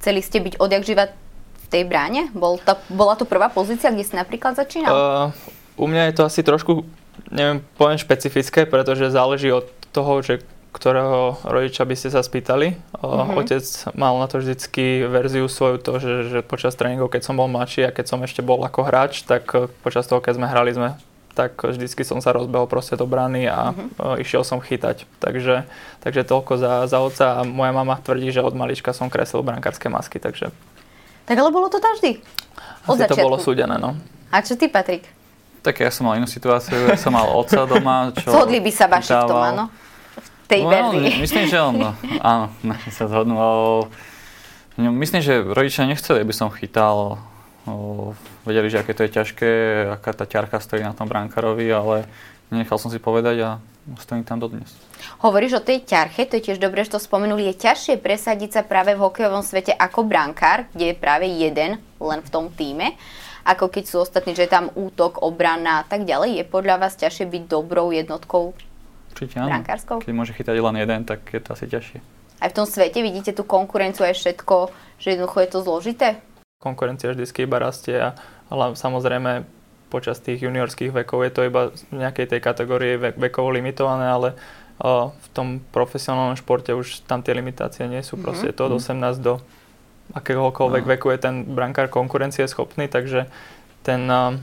Chceli 0.00 0.20
ste 0.20 0.44
byť 0.44 0.60
odjak 0.60 0.84
živa 0.84 1.08
v 1.08 1.66
tej 1.72 1.88
bráne? 1.88 2.28
Bol 2.36 2.60
to, 2.60 2.76
bola 2.92 3.16
to 3.16 3.24
prvá 3.24 3.48
pozícia, 3.48 3.88
kde 3.88 4.04
si 4.04 4.12
napríklad 4.16 4.52
začínal? 4.52 4.92
Uh, 4.92 5.28
u 5.80 5.88
mňa 5.88 6.12
je 6.12 6.14
to 6.16 6.22
asi 6.28 6.44
trošku 6.44 6.84
neviem, 7.28 7.60
poviem 7.76 8.00
špecifické, 8.00 8.64
pretože 8.64 9.12
záleží 9.12 9.52
od 9.52 9.68
toho, 9.92 10.24
že 10.24 10.40
ktorého 10.70 11.34
rodiča 11.42 11.82
by 11.82 11.94
ste 11.98 12.14
sa 12.14 12.22
spýtali. 12.22 12.78
Mm-hmm. 12.94 13.38
Otec 13.42 13.64
mal 13.98 14.14
na 14.22 14.30
to 14.30 14.38
vždycky 14.38 15.02
verziu 15.10 15.50
svoju 15.50 15.82
to, 15.82 15.98
že, 15.98 16.14
že 16.30 16.38
počas 16.46 16.78
tréningov, 16.78 17.10
keď 17.10 17.26
som 17.26 17.34
bol 17.34 17.50
mladší 17.50 17.90
a 17.90 17.94
keď 17.94 18.06
som 18.06 18.22
ešte 18.22 18.40
bol 18.40 18.62
ako 18.62 18.86
hráč, 18.86 19.26
tak 19.26 19.50
e, 19.50 19.66
počas 19.82 20.06
toho, 20.06 20.22
keď 20.22 20.38
sme 20.38 20.46
hrali, 20.46 20.70
sme 20.70 20.94
tak 21.30 21.62
vždycky 21.62 22.02
som 22.02 22.18
sa 22.18 22.34
rozbehol 22.34 22.66
proste 22.66 22.98
do 22.98 23.06
brany 23.06 23.46
a 23.46 23.70
mm-hmm. 23.70 24.18
išiel 24.22 24.42
som 24.42 24.58
chytať. 24.62 25.06
Takže, 25.22 25.66
takže 26.02 26.22
toľko 26.26 26.58
za, 26.58 26.72
za 26.90 26.98
otca 27.02 27.26
a 27.38 27.46
moja 27.46 27.70
mama 27.70 27.98
tvrdí, 27.98 28.34
že 28.34 28.42
od 28.42 28.54
malička 28.54 28.90
som 28.94 29.10
kreslil 29.10 29.46
brankárske 29.46 29.86
masky, 29.90 30.18
takže... 30.18 30.50
Tak 31.26 31.36
ale 31.38 31.50
bolo 31.54 31.70
to 31.70 31.78
tam 31.78 31.94
vždy? 31.98 32.18
Od 32.90 32.98
Asi 32.98 33.06
začiatku. 33.06 33.18
to 33.22 33.26
bolo 33.26 33.38
súdené, 33.38 33.78
no. 33.78 33.94
A 34.34 34.42
čo 34.42 34.58
ty, 34.58 34.66
Patrik? 34.66 35.06
Tak 35.60 35.76
ja 35.76 35.90
som 35.90 36.04
mal 36.04 36.16
inú 36.16 36.24
situáciu, 36.24 36.88
ja 36.88 36.96
som 36.96 37.12
mal 37.12 37.28
otca 37.28 37.64
doma, 37.64 38.10
čo 38.14 38.32
Zhodli 38.32 38.58
by 38.58 38.72
sa 38.72 38.86
vaši 38.86 39.12
v 39.12 39.24
tom, 39.24 39.36
áno? 39.38 39.64
V 40.16 40.48
tej 40.48 40.60
No, 40.62 40.70
verzii. 40.70 41.20
myslím, 41.20 41.44
že 41.46 41.58
on, 41.58 41.74
no, 41.74 41.90
áno, 42.18 42.46
sa 42.90 43.04
zhodnú. 43.04 43.36
ale 43.36 43.60
no, 44.76 44.88
myslím, 44.94 45.20
že 45.20 45.44
rodičia 45.44 45.84
nechceli, 45.84 46.20
aby 46.20 46.32
som 46.32 46.48
chytal. 46.48 47.20
Vedeli, 48.42 48.66
že 48.66 48.80
aké 48.80 48.96
to 48.96 49.04
je 49.04 49.12
ťažké, 49.12 49.50
aká 49.94 50.10
tá 50.10 50.24
ťarcha 50.24 50.58
stojí 50.58 50.80
na 50.80 50.90
tom 50.90 51.06
brankárovi, 51.06 51.68
ale 51.68 52.08
nenechal 52.48 52.80
som 52.80 52.88
si 52.88 52.96
povedať 52.96 53.36
a 53.40 53.48
stojím 53.96 54.24
tam 54.24 54.40
dodnes. 54.40 54.66
Hovoríš 55.20 55.54
o 55.54 55.62
tej 55.62 55.84
ťarche, 55.84 56.24
to 56.24 56.34
je 56.34 56.50
tiež 56.50 56.58
dobre, 56.58 56.82
že 56.82 56.90
to 56.90 56.98
spomenuli. 56.98 57.46
Je 57.46 57.60
ťažšie 57.60 58.00
presadiť 58.00 58.50
sa 58.50 58.62
práve 58.62 58.92
v 58.92 59.02
hokejovom 59.02 59.44
svete 59.44 59.70
ako 59.70 60.02
brankár, 60.02 60.66
kde 60.72 60.90
je 60.90 60.96
práve 60.96 61.28
jeden 61.28 61.78
len 61.78 62.20
v 62.20 62.30
tom 62.32 62.48
týme, 62.48 62.96
ako 63.44 63.72
keď 63.72 63.84
sú 63.88 63.96
ostatní, 64.02 64.36
že 64.36 64.46
je 64.46 64.52
tam 64.52 64.72
útok, 64.74 65.20
obrana 65.24 65.80
a 65.80 65.84
tak 65.86 66.04
ďalej. 66.04 66.40
Je 66.40 66.44
podľa 66.44 66.80
vás 66.80 66.96
ťažšie 66.96 67.28
byť 67.28 67.42
dobrou 67.48 67.92
jednotkou? 67.92 68.56
Určite 69.10 69.42
áno. 69.42 69.50
Brankárskou? 69.50 69.98
Keď 70.00 70.14
môže 70.14 70.32
chytať 70.36 70.56
len 70.56 70.76
jeden, 70.78 71.00
tak 71.08 71.24
je 71.30 71.40
to 71.42 71.56
asi 71.56 71.66
ťažšie. 71.66 71.98
Aj 72.40 72.48
v 72.48 72.56
tom 72.56 72.64
svete 72.64 73.04
vidíte 73.04 73.36
tú 73.36 73.44
konkurenciu 73.44 74.08
aj 74.08 74.16
všetko, 74.16 74.72
že 74.96 75.16
jednoducho 75.16 75.38
je 75.44 75.48
to 75.50 75.58
zložité? 75.60 76.08
konkurencia 76.60 77.10
vždy 77.10 77.24
iba 77.24 77.56
rastie 77.56 77.96
a 77.96 78.12
ale 78.52 78.76
samozrejme 78.76 79.48
počas 79.88 80.20
tých 80.20 80.44
juniorských 80.44 80.92
vekov 80.92 81.24
je 81.26 81.32
to 81.32 81.40
iba 81.48 81.62
v 81.72 81.94
nejakej 81.96 82.36
tej 82.36 82.40
kategórii 82.42 82.94
vek, 82.98 83.14
vekovo 83.18 83.50
limitované, 83.50 84.06
ale 84.06 84.28
uh, 84.82 85.10
v 85.10 85.28
tom 85.34 85.48
profesionálnom 85.72 86.38
športe 86.38 86.70
už 86.74 87.06
tam 87.10 87.24
tie 87.26 87.34
limitácie 87.34 87.86
nie 87.90 88.02
sú. 88.02 88.18
Proste 88.18 88.50
je 88.50 88.54
to 88.54 88.70
od 88.70 88.78
18 88.78 89.18
do 89.18 89.42
akéhokoľvek 90.14 90.84
No. 90.86 90.90
veku 90.96 91.06
je 91.14 91.18
ten 91.20 91.34
brankár 91.46 91.90
konkurencie 91.90 92.46
schopný, 92.50 92.90
takže 92.90 93.30
ten, 93.86 94.06
uh, 94.10 94.34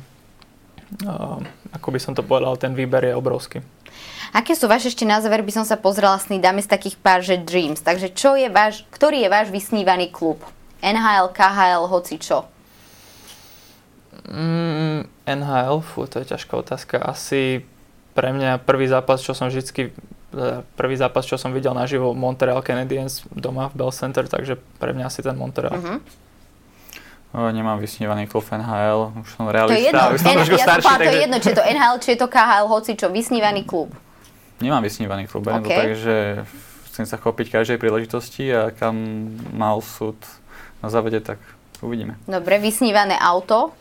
uh, 1.04 1.40
ako 1.76 1.88
by 1.92 2.00
som 2.00 2.14
to 2.16 2.24
povedal, 2.24 2.56
ten 2.56 2.74
výber 2.74 3.04
je 3.06 3.14
obrovský. 3.14 3.60
Aké 4.36 4.54
sú 4.54 4.68
vaše, 4.68 4.92
ešte 4.92 5.08
na 5.08 5.24
záver 5.24 5.40
by 5.40 5.52
som 5.56 5.66
sa 5.66 5.80
pozrela 5.80 6.20
sny, 6.20 6.44
dáme 6.44 6.60
z 6.60 6.70
takých 6.70 7.00
pár, 7.00 7.24
že 7.24 7.40
dreams. 7.40 7.80
Takže 7.80 8.12
čo 8.12 8.36
je 8.36 8.52
váš, 8.52 8.84
ktorý 8.92 9.24
je 9.24 9.30
váš 9.32 9.48
vysnívaný 9.50 10.12
klub? 10.12 10.44
NHL, 10.84 11.32
KHL, 11.32 11.88
hoci 11.90 12.20
čo. 12.20 12.46
Mm, 14.28 15.08
NHL, 15.26 15.80
fú, 15.80 16.06
to 16.06 16.20
je 16.20 16.30
ťažká 16.36 16.54
otázka. 16.60 17.00
Asi 17.00 17.64
pre 18.12 18.36
mňa 18.36 18.62
prvý 18.62 18.92
zápas, 18.92 19.24
čo 19.24 19.32
som 19.32 19.48
vždycky 19.48 19.96
prvý 20.76 20.96
zápas, 20.96 21.24
čo 21.24 21.40
som 21.40 21.52
videl 21.52 21.72
naživo 21.72 22.12
Montreal 22.12 22.60
Canadiens 22.60 23.24
doma 23.32 23.72
v 23.72 23.80
Bell 23.80 23.92
Center, 23.92 24.28
takže 24.28 24.60
pre 24.78 24.92
mňa 24.92 25.08
asi 25.08 25.24
ten 25.24 25.34
Montreal. 25.34 25.78
Mhm. 25.78 25.96
O, 27.36 27.52
nemám 27.52 27.76
vysnívaný 27.78 28.24
klub 28.26 28.44
NHL, 28.48 29.12
už 29.20 29.30
som 29.36 29.46
To 29.46 29.52
je 29.52 29.56
realista, 29.56 29.84
jedno, 29.92 30.04
už 30.16 30.20
som 30.20 30.32
N- 30.32 30.38
trošku 30.40 30.56
ja 30.56 30.58
som 30.58 30.68
starší, 30.72 30.88
povedala, 30.88 30.98
to 30.98 31.04
je 31.04 31.08
takže 31.08 31.24
jedno, 31.28 31.38
či 31.38 31.48
je 31.48 31.56
to 31.56 31.66
NHL, 31.68 31.98
či 32.00 32.10
je 32.10 32.20
to 32.20 32.28
KHL, 32.28 32.66
hoci 32.68 32.92
čo, 32.96 33.08
vysnívaný 33.12 33.62
klub. 33.64 33.90
nemám 34.58 34.82
vysnívaný 34.82 35.28
klub, 35.28 35.44
beriem 35.44 35.62
to 35.62 35.70
OK. 35.70 35.76
tak, 35.76 35.92
že 36.00 36.16
chcem 36.90 37.06
sa 37.06 37.18
chopiť 37.20 37.52
každej 37.52 37.78
príležitosti 37.78 38.48
a 38.50 38.72
kam 38.72 38.96
mal 39.54 39.84
súd 39.84 40.18
na 40.80 40.88
zavede, 40.90 41.20
tak 41.20 41.38
uvidíme. 41.84 42.16
Dobre, 42.26 42.58
vysnívané 42.58 43.20
auto. 43.20 43.76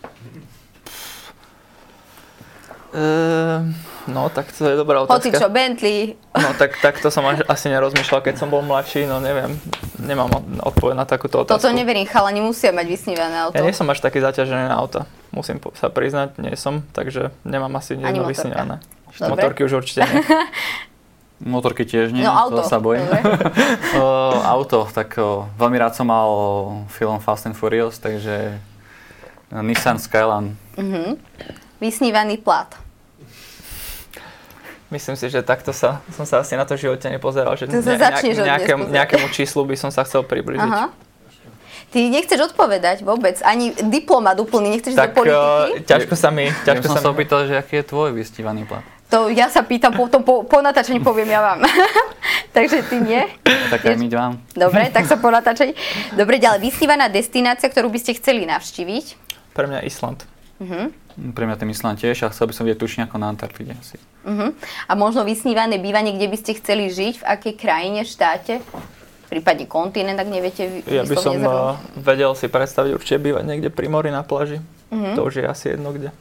Ehm, 2.92 3.74
no, 4.06 4.28
tak 4.28 4.50
to 4.50 4.64
je 4.64 4.74
dobrá 4.74 5.02
Hoci 5.02 5.28
čo, 5.28 5.36
otázka. 5.36 5.48
Bentley. 5.48 6.14
No, 6.32 6.54
tak, 6.54 6.78
tak 6.78 6.94
to 6.98 7.08
som 7.08 7.26
až, 7.26 7.42
asi 7.44 7.66
nerozmýšľal, 7.68 8.20
keď 8.20 8.34
som 8.36 8.48
bol 8.48 8.60
mladší, 8.60 9.04
no 9.04 9.18
neviem, 9.18 9.58
nemám 9.96 10.30
od- 10.30 10.46
odpoveď 10.70 10.94
na 10.94 11.04
takúto 11.04 11.42
otázku. 11.42 11.58
Toto 11.58 11.70
neverím, 11.70 12.04
chalani 12.04 12.38
musia 12.38 12.70
mať 12.70 12.86
vysnívané 12.86 13.36
auto. 13.40 13.54
Ja 13.54 13.62
nie 13.62 13.72
som 13.72 13.86
až 13.86 13.98
taký 13.98 14.18
zaťažený 14.18 14.66
na 14.66 14.76
auta, 14.76 15.04
musím 15.30 15.58
sa 15.74 15.88
priznať, 15.88 16.38
nie 16.38 16.54
som, 16.54 16.86
takže 16.90 17.34
nemám 17.42 17.74
asi 17.74 17.94
jedno 17.94 18.24
vysnívané. 18.24 18.78
Dobre. 19.12 19.32
Motorky 19.32 19.60
už 19.64 19.72
určite 19.74 20.04
nie. 20.04 20.20
Motorky 21.36 21.84
tiež 21.84 22.16
nie, 22.16 22.24
No 22.24 22.32
auto. 22.32 22.60
to 22.60 22.62
sa 22.64 22.80
bojím. 22.80 23.04
O, 23.96 24.04
auto, 24.42 24.88
tak 24.88 25.16
o, 25.16 25.44
veľmi 25.54 25.76
rád 25.76 25.92
som 25.92 26.06
mal 26.06 26.28
film 26.88 27.16
Fast 27.18 27.44
and 27.44 27.52
Furious, 27.52 27.96
takže 27.96 28.56
Nissan 29.52 29.96
Skyline. 29.96 30.56
Mhm. 30.76 31.16
Vysnívaný 31.80 32.40
plat. 32.40 32.72
Myslím 34.86 35.18
si, 35.18 35.26
že 35.26 35.42
takto 35.42 35.74
sa, 35.74 35.98
som 36.14 36.22
sa 36.22 36.46
asi 36.46 36.54
na 36.54 36.62
to 36.62 36.78
v 36.78 36.86
živote 36.86 37.10
nepozeral, 37.10 37.58
že 37.58 37.66
dnes 37.66 37.82
nejakému, 37.82 38.86
nejakému 38.86 39.26
číslu 39.34 39.66
by 39.66 39.74
som 39.74 39.90
sa 39.90 40.06
chcel 40.06 40.22
približiť. 40.22 40.62
Aha. 40.62 40.94
Ty 41.90 41.98
nechceš 42.06 42.54
odpovedať 42.54 43.02
vôbec, 43.02 43.38
ani 43.42 43.74
diplomat 43.74 44.38
úplný, 44.38 44.78
nechceš 44.78 44.94
ísť 44.94 44.98
do 44.98 45.02
Tak 45.02 45.12
politiky? 45.14 45.86
ťažko 45.90 46.14
sa 46.14 46.28
mi, 46.30 46.46
Ja 46.50 46.74
ťažko 46.74 46.86
som 46.86 46.96
sa 46.96 47.02
sa 47.02 47.08
mi, 47.10 47.14
opýtal, 47.18 47.40
že 47.50 47.54
aký 47.58 47.82
je 47.82 47.84
tvoj 47.86 48.10
vystívaný 48.14 48.62
plat. 48.62 48.82
To 49.06 49.30
ja 49.30 49.46
sa 49.46 49.62
pýtam, 49.62 49.94
potom 49.94 50.22
po, 50.26 50.42
po 50.42 50.58
natáčaní 50.58 50.98
poviem 50.98 51.30
ja 51.30 51.38
vám. 51.38 51.62
Takže 52.56 52.82
ty 52.90 52.98
nie? 52.98 53.22
Tak 53.70 53.86
aj 53.86 53.96
my 54.02 54.08
vám. 54.10 54.32
Dobre, 54.50 54.90
tak 54.90 55.06
sa 55.06 55.14
po 55.14 55.30
natáčaní. 55.30 55.78
Dobre, 56.14 56.42
ďalej, 56.42 56.58
vysnívaná 56.62 57.06
destinácia, 57.06 57.70
ktorú 57.70 57.86
by 57.90 57.98
ste 58.02 58.18
chceli 58.18 58.46
navštíviť? 58.46 59.26
pre 59.54 59.64
mňa 59.66 59.88
Island. 59.88 60.26
Mhm. 60.60 61.05
Pre 61.16 61.44
mňa 61.48 61.56
ten 61.56 61.72
Island 61.72 61.96
tiež 61.96 62.28
a 62.28 62.32
chcel 62.32 62.48
by 62.48 62.52
som 62.52 62.64
vidieť 62.68 62.76
tučne 62.76 63.02
ako 63.08 63.16
na 63.16 63.32
Antarktide 63.32 63.72
asi. 63.72 63.96
Uh-huh. 64.22 64.52
A 64.84 64.92
možno 64.92 65.24
vysnívané 65.24 65.80
bývanie, 65.80 66.12
kde 66.12 66.28
by 66.28 66.36
ste 66.36 66.60
chceli 66.60 66.92
žiť, 66.92 67.20
v 67.20 67.24
akej 67.24 67.54
krajine, 67.56 68.04
štáte? 68.04 68.60
Prípadne 69.26 69.64
kontinent, 69.64 70.20
ak 70.20 70.28
neviete 70.28 70.84
Ja 70.86 71.02
by 71.02 71.16
som 71.16 71.40
zrovna. 71.40 71.74
uh, 71.74 71.80
vedel 71.96 72.30
si 72.36 72.46
predstaviť 72.46 72.92
určite 72.94 73.18
bývať 73.18 73.42
niekde 73.42 73.72
pri 73.72 73.88
mori 73.88 74.12
na 74.12 74.22
pláži. 74.22 74.60
Mhm. 74.92 75.16
To 75.16 75.24
už 75.24 75.40
je 75.40 75.44
asi 75.48 75.72
jedno 75.74 75.90
kde. 75.90 76.12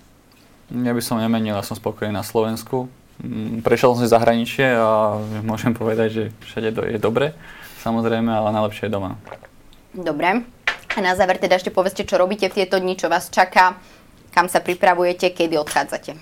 Ja 0.71 0.91
by 0.95 1.01
som 1.03 1.21
nemenil, 1.21 1.53
ja 1.53 1.61
som 1.61 1.77
spokojný 1.77 2.09
na 2.09 2.25
Slovensku. 2.25 2.89
Mm, 3.21 3.61
Prešiel 3.61 3.93
som 3.93 4.01
si 4.01 4.09
zahraničie 4.09 4.73
a 4.75 5.19
môžem 5.45 5.71
povedať, 5.71 6.07
že 6.09 6.23
všade 6.49 6.69
do- 6.73 6.87
je 6.87 6.97
dobre, 6.97 7.37
samozrejme, 7.85 8.27
ale 8.27 8.49
najlepšie 8.49 8.89
je 8.89 8.91
doma. 8.91 9.15
Dobre. 9.93 10.41
A 10.95 11.03
na 11.03 11.11
záver 11.13 11.37
teda 11.37 11.55
ešte 11.55 11.69
povedzte, 11.69 12.07
čo 12.07 12.15
robíte 12.15 12.47
v 12.47 12.63
tieto 12.63 12.79
dni, 12.79 12.95
čo 12.95 13.07
vás 13.07 13.27
čaká, 13.29 13.75
kam 14.35 14.51
sa 14.51 14.59
pripravujete, 14.59 15.31
kedy 15.31 15.55
odchádzate. 15.63 16.19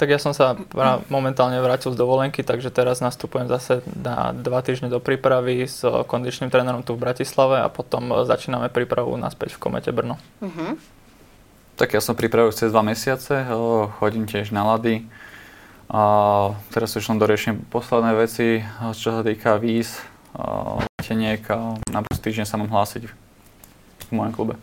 Tak 0.00 0.08
ja 0.08 0.16
som 0.16 0.32
sa 0.32 0.56
pra- 0.56 1.04
momentálne 1.12 1.60
vrátil 1.60 1.92
z 1.92 2.00
dovolenky, 2.00 2.40
takže 2.40 2.72
teraz 2.72 3.04
nastupujem 3.04 3.52
zase 3.52 3.84
na 3.84 4.32
dva 4.32 4.64
týždne 4.64 4.88
do 4.88 4.96
prípravy 4.96 5.68
s 5.68 5.84
kondičným 5.84 6.48
trénerom 6.48 6.80
tu 6.80 6.96
v 6.96 7.04
Bratislave 7.04 7.60
a 7.60 7.68
potom 7.68 8.24
začíname 8.24 8.72
prípravu 8.72 9.12
naspäť 9.20 9.60
v 9.60 9.68
Komete 9.68 9.92
Brno. 9.92 10.16
Uh-huh. 10.40 10.80
Tak 11.76 11.92
ja 11.92 12.00
som 12.00 12.16
pripravil 12.16 12.48
cez 12.56 12.72
dva 12.72 12.80
mesiace, 12.80 13.44
chodím 14.00 14.24
tiež 14.24 14.56
na 14.56 14.64
lady. 14.72 15.04
A 15.90 16.02
teraz 16.70 16.96
už 16.96 17.04
len 17.10 17.18
doriešim 17.20 17.66
posledné 17.68 18.14
veci, 18.14 18.62
čo 18.94 19.10
sa 19.10 19.26
týka 19.26 19.58
víz, 19.58 19.98
o, 20.38 20.78
teniek 21.02 21.42
a 21.50 21.76
na 21.90 22.00
týždeň 22.06 22.46
sa 22.46 22.56
mám 22.56 22.70
hlásiť 22.70 23.10
v 23.10 24.10
mojom 24.14 24.32
klube. 24.32 24.54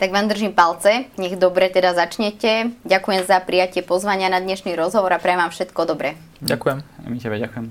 Tak 0.00 0.16
vám 0.16 0.32
držím 0.32 0.56
palce, 0.56 1.12
nech 1.20 1.36
dobre 1.36 1.68
teda 1.68 1.92
začnete. 1.92 2.72
Ďakujem 2.88 3.20
za 3.28 3.36
prijatie 3.44 3.84
pozvania 3.84 4.32
na 4.32 4.40
dnešný 4.40 4.72
rozhovor 4.72 5.12
a 5.12 5.20
prajem 5.20 5.44
vám 5.44 5.52
všetko 5.52 5.84
dobré. 5.84 6.16
Ďakujem. 6.40 6.78
A 6.80 7.04
my 7.04 7.16
tebe 7.20 7.36
ďakujem. 7.36 7.68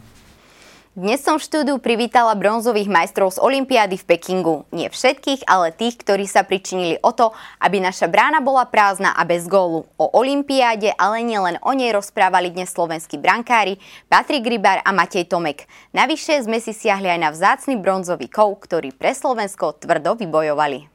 Dnes 0.93 1.25
som 1.25 1.41
v 1.41 1.45
štúdiu 1.49 1.81
privítala 1.81 2.37
bronzových 2.37 2.85
majstrov 2.85 3.33
z 3.33 3.41
Olympiády 3.41 3.97
v 3.97 4.05
Pekingu. 4.05 4.69
Nie 4.69 4.93
všetkých, 4.93 5.49
ale 5.49 5.73
tých, 5.73 5.97
ktorí 5.97 6.29
sa 6.29 6.45
pričinili 6.45 7.01
o 7.01 7.09
to, 7.17 7.33
aby 7.65 7.81
naša 7.81 8.05
brána 8.05 8.45
bola 8.45 8.69
prázdna 8.69 9.09
a 9.17 9.25
bez 9.25 9.49
gólu. 9.49 9.89
O 9.97 10.13
Olympiáde, 10.13 10.93
ale 11.01 11.25
nielen 11.25 11.57
o 11.65 11.73
nej 11.73 11.89
rozprávali 11.89 12.53
dnes 12.53 12.69
slovenskí 12.69 13.17
brankári 13.17 13.81
Patrik 14.05 14.45
Rybár 14.45 14.85
a 14.85 14.93
Matej 14.93 15.25
Tomek. 15.25 15.65
Navyše 15.97 16.45
sme 16.45 16.61
si 16.61 16.77
siahli 16.77 17.09
aj 17.09 17.19
na 17.25 17.33
vzácny 17.33 17.73
bronzový 17.81 18.29
kov, 18.29 18.61
ktorý 18.69 18.93
pre 18.93 19.17
Slovensko 19.17 19.81
tvrdo 19.81 20.13
vybojovali. 20.13 20.93